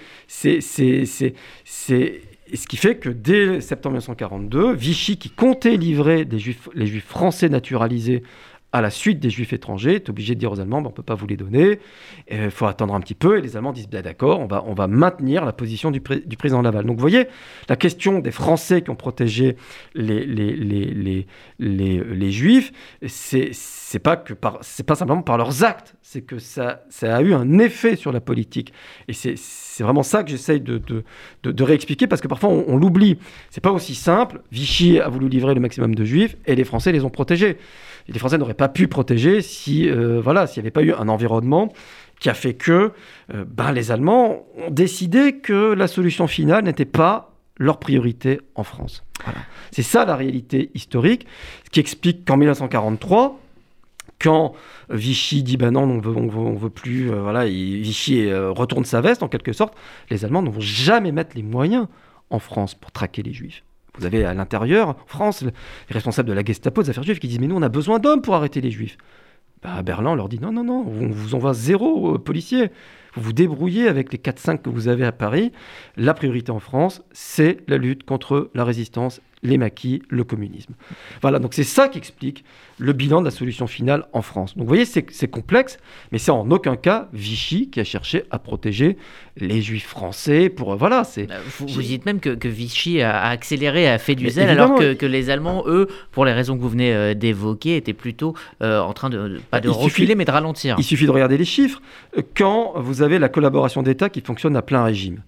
ce 2.55 2.67
qui 2.67 2.77
fait 2.77 2.97
que 2.97 3.09
dès 3.09 3.61
septembre 3.61 3.95
1942, 3.95 4.73
Vichy, 4.75 5.17
qui 5.17 5.31
comptait 5.31 5.77
livrer 5.77 6.25
les 6.25 6.87
juifs 6.87 7.07
français 7.07 7.49
naturalisés 7.49 8.23
à 8.73 8.81
la 8.81 8.91
suite 8.91 9.21
des 9.21 9.29
juifs 9.29 9.53
étrangers, 9.53 9.97
est 9.97 10.09
obligé 10.09 10.35
de 10.35 10.41
dire 10.41 10.51
aux 10.51 10.61
Allemands, 10.61 10.81
ben, 10.81 10.87
on 10.87 10.91
ne 10.91 10.95
peut 10.95 11.03
pas 11.03 11.15
vous 11.15 11.27
les 11.27 11.37
donner, 11.37 11.79
il 12.31 12.51
faut 12.51 12.67
attendre 12.67 12.95
un 12.95 13.01
petit 13.01 13.15
peu, 13.15 13.39
et 13.39 13.43
les 13.43 13.57
Allemands 13.57 13.73
disent, 13.73 13.89
ben, 13.89 14.03
d'accord, 14.03 14.41
on 14.41 14.47
va, 14.47 14.65
on 14.67 14.73
va 14.73 14.87
maintenir 14.87 15.45
la 15.45 15.53
position 15.53 15.91
du, 15.91 16.01
président 16.01 16.63
Laval. 16.63 16.87
Donc 16.87 16.97
vous 16.97 17.01
voyez, 17.01 17.27
la 17.69 17.77
question 17.77 18.19
des 18.19 18.31
Français 18.31 18.81
qui 18.81 18.91
ont 18.91 18.97
protégé 18.97 19.57
les, 19.95 20.25
les, 20.25 20.57
les, 20.57 21.27
les, 21.59 22.03
les 22.03 22.33
juifs, 22.33 22.73
c'est 23.07 23.99
pas, 24.03 24.17
que 24.17 24.33
par, 24.33 24.61
pas 24.87 24.95
simplement 24.95 25.23
par 25.23 25.37
leurs 25.37 25.65
actes, 25.65 25.95
c'est 26.01 26.23
que 26.23 26.39
ça, 26.39 26.85
ça 26.89 27.17
a 27.17 27.23
eu 27.23 27.35
un 27.35 27.59
effet 27.59 27.97
sur 27.97 28.11
la 28.11 28.21
politique. 28.21 28.73
Et 29.09 29.13
c'est 29.13 29.83
vraiment 29.83 30.03
ça 30.03 30.25
que 30.25 30.31
j'essaye 30.31 30.61
de, 30.61 30.79
de, 30.79 31.05
de, 31.43 31.63
réexpliquer, 31.63 32.07
parce 32.07 32.23
que 32.23 32.29
parfois 32.29 32.49
on, 32.49 32.65
on 32.69 32.77
l'oublie. 32.79 33.19
C'est 33.51 33.63
pas 33.63 33.73
aussi 33.73 33.95
simple, 33.95 34.41
Vichy 34.51 34.99
a 34.99 35.09
voulu 35.09 35.29
livrer 35.29 35.55
le 35.55 35.61
maximum 35.61 35.95
de 35.95 36.05
juifs, 36.05 36.37
et 36.47 36.55
les 36.55 36.65
Français 36.65 36.93
les 36.93 37.05
ont 37.05 37.11
protégés 37.11 37.59
les 38.09 38.19
Français 38.19 38.39
n'auraient 38.39 38.55
pas 38.55 38.69
pu 38.69 38.89
protéger 38.89 39.43
si, 39.43 39.89
euh, 39.89 40.21
voilà, 40.21 40.47
s'il 40.47 40.61
n'y 40.63 40.67
avait 40.67 40.71
pas 40.73 40.83
eu 40.83 40.93
un 40.93 41.09
environnement 41.09 41.73
qui 42.21 42.31
a 42.31 42.35
fait 42.35 42.55
que 42.55 42.93
euh, 43.35 43.45
ben, 43.47 43.73
les 43.73 43.91
Allemands 43.91 44.47
ont 44.57 44.71
décidé 44.71 45.39
que 45.39 45.73
la 45.73 45.89
solution 45.89 46.27
finale 46.27 46.65
n'était 46.65 46.85
pas 46.85 47.35
leur 47.59 47.79
priorité 47.79 48.41
en 48.55 48.65
France. 48.65 49.05
C'est 49.71 49.83
ça 49.83 50.05
la 50.05 50.17
réalité 50.17 50.71
historique, 50.75 51.27
ce 51.65 51.71
qui 51.71 51.81
explique 51.81 52.25
qu'en 52.25 52.37
1943, 52.37 53.39
quand 54.21 54.55
Vichy 54.89 55.43
dit 55.43 55.57
ben 55.57 55.73
non, 55.73 55.83
on 55.83 55.99
veut, 55.99 56.17
on 56.17 56.55
veut, 56.55 56.71
plus, 56.71 57.11
euh, 57.11 57.23
voilà, 57.23 57.45
Vichy 57.45 58.33
retourne 58.33 58.85
sa 58.85 59.01
veste 59.01 59.23
en 59.23 59.29
quelque 59.29 59.53
sorte, 59.53 59.75
les 60.11 60.25
Allemands 60.25 60.43
ne 60.43 60.51
vont 60.51 60.61
jamais 60.61 61.13
mettre 61.13 61.37
les 61.37 61.43
moyens 61.43 61.87
en 62.31 62.39
France 62.39 62.75
pour 62.75 62.91
traquer 62.93 63.23
les 63.23 63.33
Juifs. 63.33 63.63
Vous 63.99 64.07
avez 64.07 64.25
à 64.25 64.33
l'intérieur, 64.33 64.91
en 64.91 65.07
France, 65.07 65.43
les 65.43 65.51
responsables 65.91 66.29
de 66.29 66.35
la 66.35 66.43
Gestapo 66.43 66.83
des 66.83 66.91
affaires 66.91 67.03
juives 67.03 67.19
qui 67.19 67.29
disent 67.29 67.41
Mais 67.41 67.47
nous, 67.47 67.57
on 67.57 67.63
a 67.63 67.69
besoin 67.69 67.99
d'hommes 67.99 68.23
pour 68.23 68.35
arrêter 68.35 68.61
les 68.61 68.71
juifs. 68.71 68.97
Bah, 69.63 69.83
Berlin 69.83 70.15
leur 70.15 70.29
dit 70.29 70.39
Non, 70.41 70.51
non, 70.51 70.65
non, 70.65 70.85
on 70.87 71.09
vous 71.09 71.35
envoie 71.35 71.53
zéro 71.53 72.15
euh, 72.15 72.19
policier. 72.19 72.71
Vous 73.15 73.23
vous 73.23 73.33
débrouillez 73.35 73.89
avec 73.89 74.11
les 74.13 74.19
4-5 74.19 74.63
que 74.63 74.71
vous 74.71 74.89
avez 74.89 75.05
à 75.05 75.13
Paris. 75.13 75.53
La 75.97 76.15
priorité 76.15 76.51
en 76.51 76.59
France, 76.59 77.03
c'est 77.13 77.59
la 77.69 77.77
lutte 77.77 78.05
contre 78.05 78.51
la 78.55 78.65
résistance 78.65 79.21
les 79.43 79.59
maquis, 79.59 80.03
le 80.09 80.25
communisme. 80.25 80.75
Voilà, 81.21 81.39
donc 81.39 81.55
c'est 81.55 81.65
ça 81.65 81.89
qui 81.89 81.99
explique 81.99 82.45
le 82.79 82.93
bilan 82.93 83.21
de 83.21 83.25
la 83.25 83.31
solution 83.31 83.67
finale 83.67 84.07
en 84.13 84.23
France. 84.23 84.57
Donc 84.57 84.65
vous 84.65 84.69
voyez, 84.69 84.85
c'est 84.85 85.29
complexe, 85.29 85.79
mais 86.13 86.19
c'est 86.19 86.31
en 86.31 86.51
aucun 86.51 86.77
cas 86.77 87.09
Vichy 87.13 87.69
qui 87.71 87.81
a 87.81 87.85
cherché 87.85 88.25
à 88.31 88.39
protéger 88.39 88.97
les 89.37 89.61
juifs 89.61 89.87
français 89.87 90.49
pour... 90.49 90.73
Euh, 90.73 90.77
voilà, 90.77 91.05
c'est... 91.05 91.31
Euh, 91.31 91.41
vous, 91.59 91.83
dites 91.83 92.07
même 92.07 92.21
que, 92.21 92.49
Vichy 92.49 93.01
a, 93.03 93.25
accéléré, 93.25 93.89
a 93.89 93.99
fait 93.99 94.15
du 94.15 94.29
zèle, 94.31 94.49
alors 94.49 94.77
que, 94.77 95.07
les 95.07 95.31
Allemands, 95.31 95.65
eux, 95.67 95.89
pour 96.13 96.25
les 96.25 96.33
raisons 96.33 96.57
que 96.57 96.63
vous 96.63 96.69
venez 96.69 96.93
euh, 96.93 97.15
d'évoquer, 97.15 97.77
étaient 97.77 97.93
plutôt 97.93 98.35
en 98.61 98.93
train 98.93 99.11
de, 99.11 99.41
pas 99.51 99.61
de 99.61 99.69
reculer, 99.69 100.15
mais 100.15 100.25
de 100.25 100.31
ralentir. 100.31 100.77
Il 100.79 100.85
suffit 100.85 101.07
de 101.07 101.11
regarder 101.11 101.37
les 101.37 101.45
chiffres. 101.45 101.81
Quand 102.37 102.75
vous 102.77 103.03
avez 103.03 103.19
la 103.19 103.29
collaboration 103.29 103.83
d'État 103.83 104.09
qui 104.09 104.21
fonctionne 104.21 104.57
à 104.57 104.63
plein 104.63 104.85
régime, 104.85 105.23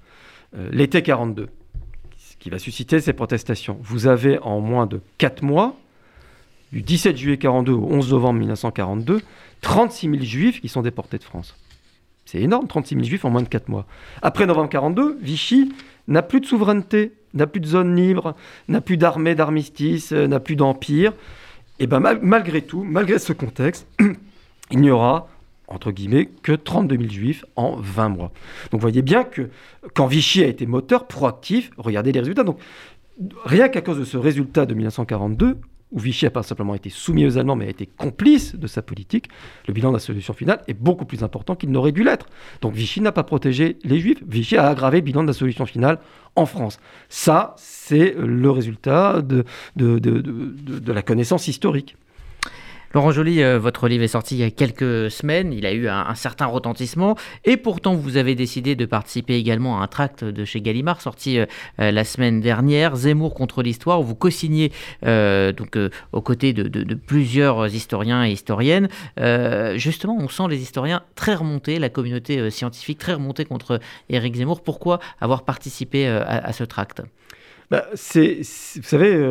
l'été 0.70 1.02
42, 1.02 1.48
qui 2.44 2.50
va 2.50 2.58
susciter 2.58 3.00
ces 3.00 3.14
protestations. 3.14 3.78
Vous 3.80 4.06
avez 4.06 4.38
en 4.40 4.60
moins 4.60 4.84
de 4.84 5.00
4 5.16 5.42
mois, 5.42 5.74
du 6.72 6.82
17 6.82 7.16
juillet 7.16 7.38
42 7.38 7.72
au 7.72 7.86
11 7.90 8.12
novembre 8.12 8.40
1942, 8.40 9.22
36 9.62 10.10
000 10.10 10.22
juifs 10.22 10.60
qui 10.60 10.68
sont 10.68 10.82
déportés 10.82 11.16
de 11.16 11.22
France. 11.22 11.56
C'est 12.26 12.42
énorme, 12.42 12.68
36 12.68 12.96
000 12.96 13.06
juifs 13.06 13.24
en 13.24 13.30
moins 13.30 13.40
de 13.40 13.48
4 13.48 13.70
mois. 13.70 13.86
Après 14.20 14.44
novembre 14.44 14.68
42, 14.68 15.16
Vichy 15.22 15.72
n'a 16.06 16.20
plus 16.20 16.42
de 16.42 16.44
souveraineté, 16.44 17.14
n'a 17.32 17.46
plus 17.46 17.60
de 17.60 17.66
zone 17.66 17.96
libre, 17.96 18.36
n'a 18.68 18.82
plus 18.82 18.98
d'armée, 18.98 19.34
d'armistice, 19.34 20.12
euh, 20.12 20.26
n'a 20.26 20.38
plus 20.38 20.54
d'empire. 20.54 21.14
Et 21.78 21.86
bien 21.86 22.00
malgré 22.00 22.60
tout, 22.60 22.84
malgré 22.84 23.18
ce 23.18 23.32
contexte, 23.32 23.86
il 24.70 24.80
n'y 24.82 24.90
aura 24.90 25.28
entre 25.68 25.90
guillemets, 25.90 26.28
que 26.42 26.52
32 26.52 26.96
000 26.96 27.08
juifs 27.10 27.44
en 27.56 27.76
20 27.76 28.08
mois. 28.10 28.32
Donc 28.70 28.80
vous 28.80 28.86
voyez 28.86 29.02
bien 29.02 29.24
que 29.24 29.50
quand 29.94 30.06
Vichy 30.06 30.42
a 30.42 30.46
été 30.46 30.66
moteur 30.66 31.06
proactif, 31.06 31.70
regardez 31.76 32.12
les 32.12 32.20
résultats. 32.20 32.44
Donc 32.44 32.58
rien 33.44 33.68
qu'à 33.68 33.80
cause 33.80 33.98
de 33.98 34.04
ce 34.04 34.16
résultat 34.16 34.66
de 34.66 34.74
1942, 34.74 35.58
où 35.94 35.98
Vichy 35.98 36.24
n'a 36.24 36.30
pas 36.30 36.42
simplement 36.42 36.74
été 36.74 36.90
soumis 36.90 37.24
aux 37.24 37.38
Allemands, 37.38 37.54
mais 37.54 37.66
a 37.66 37.70
été 37.70 37.86
complice 37.86 38.56
de 38.56 38.66
sa 38.66 38.82
politique, 38.82 39.28
le 39.68 39.72
bilan 39.72 39.90
de 39.90 39.96
la 39.96 40.00
solution 40.00 40.34
finale 40.34 40.60
est 40.66 40.74
beaucoup 40.74 41.04
plus 41.04 41.22
important 41.22 41.54
qu'il 41.54 41.70
n'aurait 41.70 41.92
dû 41.92 42.02
l'être. 42.02 42.26
Donc 42.60 42.74
Vichy 42.74 43.00
n'a 43.00 43.12
pas 43.12 43.22
protégé 43.22 43.78
les 43.84 44.00
Juifs, 44.00 44.22
Vichy 44.26 44.56
a 44.56 44.68
aggravé 44.68 44.98
le 44.98 45.04
bilan 45.04 45.22
de 45.22 45.28
la 45.28 45.32
solution 45.32 45.66
finale 45.66 46.00
en 46.34 46.46
France. 46.46 46.78
Ça, 47.08 47.54
c'est 47.58 48.14
le 48.18 48.50
résultat 48.50 49.22
de, 49.22 49.44
de, 49.76 50.00
de, 50.00 50.20
de 50.20 50.92
la 50.92 51.02
connaissance 51.02 51.46
historique. 51.46 51.96
Laurent 52.94 53.10
Joly, 53.10 53.42
euh, 53.42 53.58
votre 53.58 53.88
livre 53.88 54.04
est 54.04 54.08
sorti 54.08 54.36
il 54.36 54.38
y 54.38 54.44
a 54.44 54.50
quelques 54.52 55.10
semaines, 55.10 55.52
il 55.52 55.66
a 55.66 55.72
eu 55.72 55.88
un, 55.88 56.14
certain 56.14 56.46
retentissement, 56.46 57.16
et 57.44 57.56
pourtant 57.56 57.96
vous 57.96 58.16
avez 58.16 58.36
décidé 58.36 58.76
de 58.76 58.86
participer 58.86 59.34
également 59.34 59.80
à 59.80 59.82
un 59.82 59.88
tract 59.88 60.22
de 60.22 60.44
chez 60.44 60.60
Gallimard 60.60 61.00
sorti 61.00 61.40
euh, 61.40 61.46
euh, 61.80 61.90
la 61.90 62.04
semaine 62.04 62.40
dernière, 62.40 62.94
Zemmour 62.94 63.34
contre 63.34 63.64
l'histoire, 63.64 64.00
où 64.00 64.04
vous 64.04 64.14
co-signez 64.14 64.70
donc 65.02 65.76
aux 66.12 66.20
côtés 66.20 66.52
de, 66.52 66.94
plusieurs 66.94 67.66
historiens 67.74 68.24
et 68.24 68.30
historiennes. 68.30 68.88
justement, 69.76 70.16
on 70.18 70.28
sent 70.28 70.44
les 70.48 70.60
historiens 70.62 71.02
très 71.16 71.34
remontés, 71.34 71.78
la 71.78 71.88
communauté 71.88 72.50
scientifique 72.50 72.98
très 72.98 73.14
remontée 73.14 73.44
contre 73.44 73.80
Éric 74.08 74.36
Zemmour. 74.36 74.62
Pourquoi 74.62 75.00
avoir 75.20 75.44
participé 75.44 76.06
à, 76.06 76.52
ce 76.52 76.64
tract? 76.64 77.02
Bah, 77.70 77.86
Vous 77.92 78.82
savez, 78.82 79.28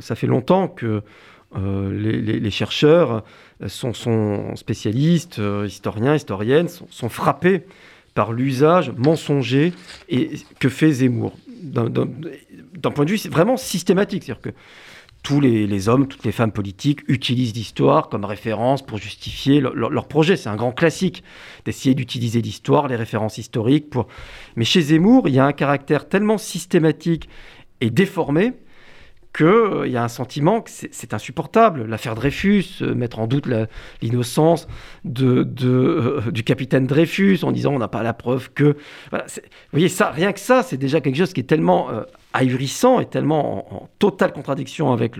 ça 0.00 0.14
fait 0.14 0.26
longtemps 0.26 0.68
que 0.68 1.02
euh, 1.56 1.92
les, 1.92 2.50
chercheurs 2.50 3.24
sont, 3.66 4.54
spécialistes, 4.56 5.38
euh, 5.38 5.66
historiens, 5.66 6.14
historiennes, 6.14 6.68
sont, 6.68 7.08
frappés 7.08 7.62
par 8.14 8.32
l'usage 8.32 8.92
mensonger 8.96 9.72
et 10.08 10.30
que 10.58 10.68
fait 10.68 10.92
Zemmour. 10.92 11.36
D'un 11.62 12.90
point 12.90 13.04
de 13.04 13.10
vue 13.10 13.28
vraiment 13.28 13.56
systématique, 13.56 14.24
c'est-à-dire 14.24 14.42
que 14.42 14.50
tous 15.22 15.40
les, 15.40 15.88
hommes, 15.88 16.08
toutes 16.08 16.24
les 16.24 16.32
femmes 16.32 16.50
politiques 16.50 17.00
utilisent 17.06 17.54
l'histoire 17.54 18.08
comme 18.08 18.24
référence 18.24 18.84
pour 18.84 18.98
justifier 18.98 19.60
leur, 19.60 20.08
projet. 20.08 20.36
C'est 20.36 20.48
un 20.48 20.56
grand 20.56 20.72
classique 20.72 21.22
d'essayer 21.64 21.94
d'utiliser 21.94 22.42
l'histoire, 22.42 22.88
les 22.88 22.96
références 22.96 23.38
historiques. 23.38 23.88
Pour... 23.88 24.08
Mais 24.56 24.64
chez 24.64 24.80
Zemmour, 24.80 25.28
il 25.28 25.34
y 25.34 25.38
a 25.38 25.44
un 25.44 25.52
caractère 25.52 26.08
tellement 26.08 26.38
systématique 26.38 27.28
et 27.80 27.90
déformé 27.90 28.52
qu'il 29.32 29.46
euh, 29.46 29.88
y 29.88 29.96
a 29.96 30.04
un 30.04 30.08
sentiment 30.08 30.60
que 30.60 30.70
c'est 30.70 31.14
insupportable. 31.14 31.86
L'affaire 31.86 32.14
Dreyfus, 32.14 32.82
euh, 32.82 32.94
mettre 32.94 33.18
en 33.18 33.26
doute 33.26 33.48
l'innocence 34.02 34.68
euh, 35.20 36.20
du 36.30 36.44
capitaine 36.44 36.86
Dreyfus 36.86 37.38
en 37.42 37.52
disant 37.52 37.72
on 37.72 37.78
n'a 37.78 37.88
pas 37.88 38.02
la 38.02 38.12
preuve 38.12 38.52
que... 38.52 38.76
vous 39.10 39.18
voyez, 39.72 39.88
ça, 39.88 40.10
rien 40.10 40.32
que 40.32 40.40
ça, 40.40 40.62
c'est 40.62 40.76
déjà 40.76 41.00
quelque 41.00 41.16
chose 41.16 41.32
qui 41.32 41.40
est 41.40 41.44
tellement 41.44 41.88
ahurissant 42.32 43.00
et 43.00 43.06
tellement 43.06 43.82
en, 43.82 43.88
totale 43.98 44.32
contradiction 44.32 44.92
avec 44.92 45.16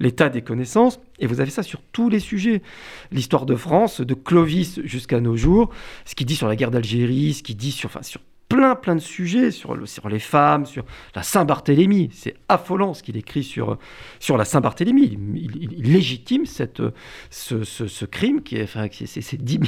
l'état 0.00 0.28
des 0.28 0.42
connaissances. 0.42 1.00
Et 1.18 1.26
vous 1.26 1.40
avez 1.40 1.50
ça 1.50 1.62
sur 1.62 1.80
tous 1.92 2.08
les 2.08 2.20
sujets. 2.20 2.62
L'histoire 3.10 3.46
de 3.46 3.54
France, 3.54 4.00
de 4.00 4.14
Clovis 4.14 4.80
jusqu'à 4.84 5.20
nos 5.20 5.36
jours, 5.36 5.70
ce 6.04 6.14
qu'il 6.14 6.26
dit 6.26 6.36
sur 6.36 6.48
la 6.48 6.56
guerre 6.56 6.70
d'Algérie, 6.70 7.34
ce 7.34 7.42
qu'il 7.42 7.56
dit 7.56 7.72
sur, 7.72 7.88
enfin, 7.88 8.02
sur 8.02 8.20
plein, 8.52 8.74
plein 8.74 8.94
de 8.94 9.00
sujets 9.00 9.50
sur, 9.50 9.88
sur 9.88 10.10
les 10.10 10.18
femmes, 10.18 10.66
sur 10.66 10.84
la 11.14 11.22
Saint-Barthélemy. 11.22 12.10
C'est 12.12 12.34
affolant 12.50 12.92
ce 12.92 13.02
qu'il 13.02 13.16
écrit 13.16 13.42
sur, 13.42 13.78
sur 14.20 14.36
la 14.36 14.44
Saint-Barthélemy. 14.44 15.18
Il, 15.34 15.92
légitime 15.92 16.44
cette, 16.44 16.82
ce, 17.30 17.64
ce, 17.64 18.04
crime 18.04 18.42
qui 18.42 18.56
est, 18.56 18.64
enfin, 18.64 18.88
c'est 18.90 19.42
10 19.42 19.60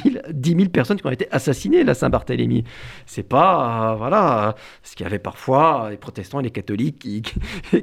000, 0.55 0.69
personnes 0.69 0.99
qui 0.99 1.07
ont 1.07 1.11
été 1.11 1.27
assassinées, 1.31 1.83
la 1.83 1.95
Saint-Barthélemy. 1.95 2.63
C'est 3.07 3.27
pas, 3.27 3.93
euh, 3.93 3.95
voilà, 3.95 4.55
ce 4.83 4.95
qu'il 4.95 5.03
y 5.03 5.07
avait 5.07 5.19
parfois 5.19 5.87
les 5.89 5.97
protestants 5.97 6.39
et 6.39 6.43
les 6.43 6.51
catholiques 6.51 6.99
qui, 6.99 7.23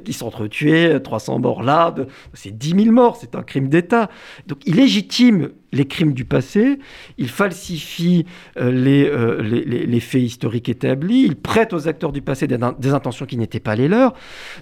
qui, 0.05 0.13
s'entretuaient, 0.13 1.01
300 1.01 1.39
morts 1.39 1.63
là, 1.63 1.93
c'est 2.33 2.57
10 2.57 2.83
000 2.83 2.91
morts, 2.91 3.17
c'est 3.17 3.35
un 3.35 3.43
crime 3.43 3.67
d'État. 3.67 4.09
Donc 4.47 4.59
il 4.65 4.75
légitime 4.75 5.49
les 5.73 5.85
crimes 5.85 6.13
du 6.13 6.23
passé, 6.23 6.79
il 7.17 7.27
falsifie 7.27 8.25
euh, 8.57 8.71
euh, 8.71 9.41
les, 9.41 9.85
les, 9.85 9.99
faits 9.99 10.21
historiques 10.21 10.69
établis, 10.69 11.23
il 11.23 11.35
prête 11.35 11.73
aux 11.73 11.87
acteurs 11.87 12.11
du 12.11 12.21
passé 12.21 12.47
des, 12.47 12.93
intentions 12.93 13.25
qui 13.25 13.37
n'étaient 13.37 13.59
pas 13.59 13.75
les 13.75 13.87
leurs. 13.87 14.13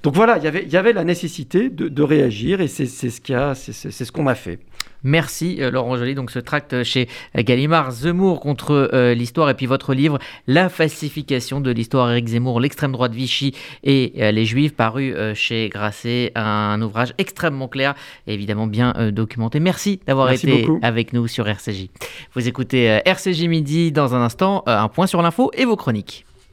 Donc 0.03 0.15
voilà, 0.15 0.37
y 0.37 0.47
il 0.63 0.71
y 0.71 0.77
avait 0.77 0.93
la 0.93 1.03
nécessité 1.03 1.69
de, 1.69 2.01
réagir 2.01 2.61
et 2.61 2.67
c'est 2.67 2.87
ce 2.87 3.09
ce 3.09 4.11
qu'on 4.11 4.27
a 4.27 4.35
fait. 4.35 4.59
Merci 5.03 5.57
euh, 5.59 5.71
Laurent 5.71 5.97
Joly. 5.97 6.15
Donc 6.15 6.31
ce 6.31 6.39
tract 6.39 6.83
chez 6.83 7.07
Gallimard, 7.35 7.91
Zemmour 7.91 8.39
contre 8.39 8.89
euh, 8.93 9.13
l'histoire 9.13 9.49
et 9.49 9.53
puis 9.53 9.65
votre 9.65 9.93
livre 9.93 10.19
La 10.47 10.69
falsification 10.69 11.61
de 11.61 11.71
l'histoire 11.71 12.11
Éric 12.11 12.27
Zemmour, 12.27 12.59
l'extrême 12.59 12.91
droite 12.91 13.13
Vichy 13.13 13.55
et 13.83 14.13
euh, 14.19 14.31
les 14.31 14.45
Juifs, 14.45 14.75
paru 14.75 15.13
chez 15.33 15.69
Grasset, 15.69 16.31
un 16.35 16.81
ouvrage 16.81 17.13
extrêmement 17.17 17.67
clair 17.67 17.95
et 18.27 18.33
évidemment 18.33 18.67
bien 18.67 18.93
documenté. 19.11 19.59
Merci 19.59 19.99
d'avoir 20.07 20.31
été 20.31 20.67
avec 20.81 21.13
nous 21.13 21.27
sur 21.27 21.47
RCJ. 21.47 21.87
Vous 22.33 22.47
écoutez 22.47 23.01
RCJ 23.05 23.43
Midi 23.47 23.91
dans 23.91 24.15
un 24.15 24.21
instant, 24.21 24.63
un 24.65 24.87
point 24.87 25.07
sur 25.07 25.21
l'info 25.21 25.51
et 25.53 25.65
vos 25.65 25.75
chroniques. 25.75 26.25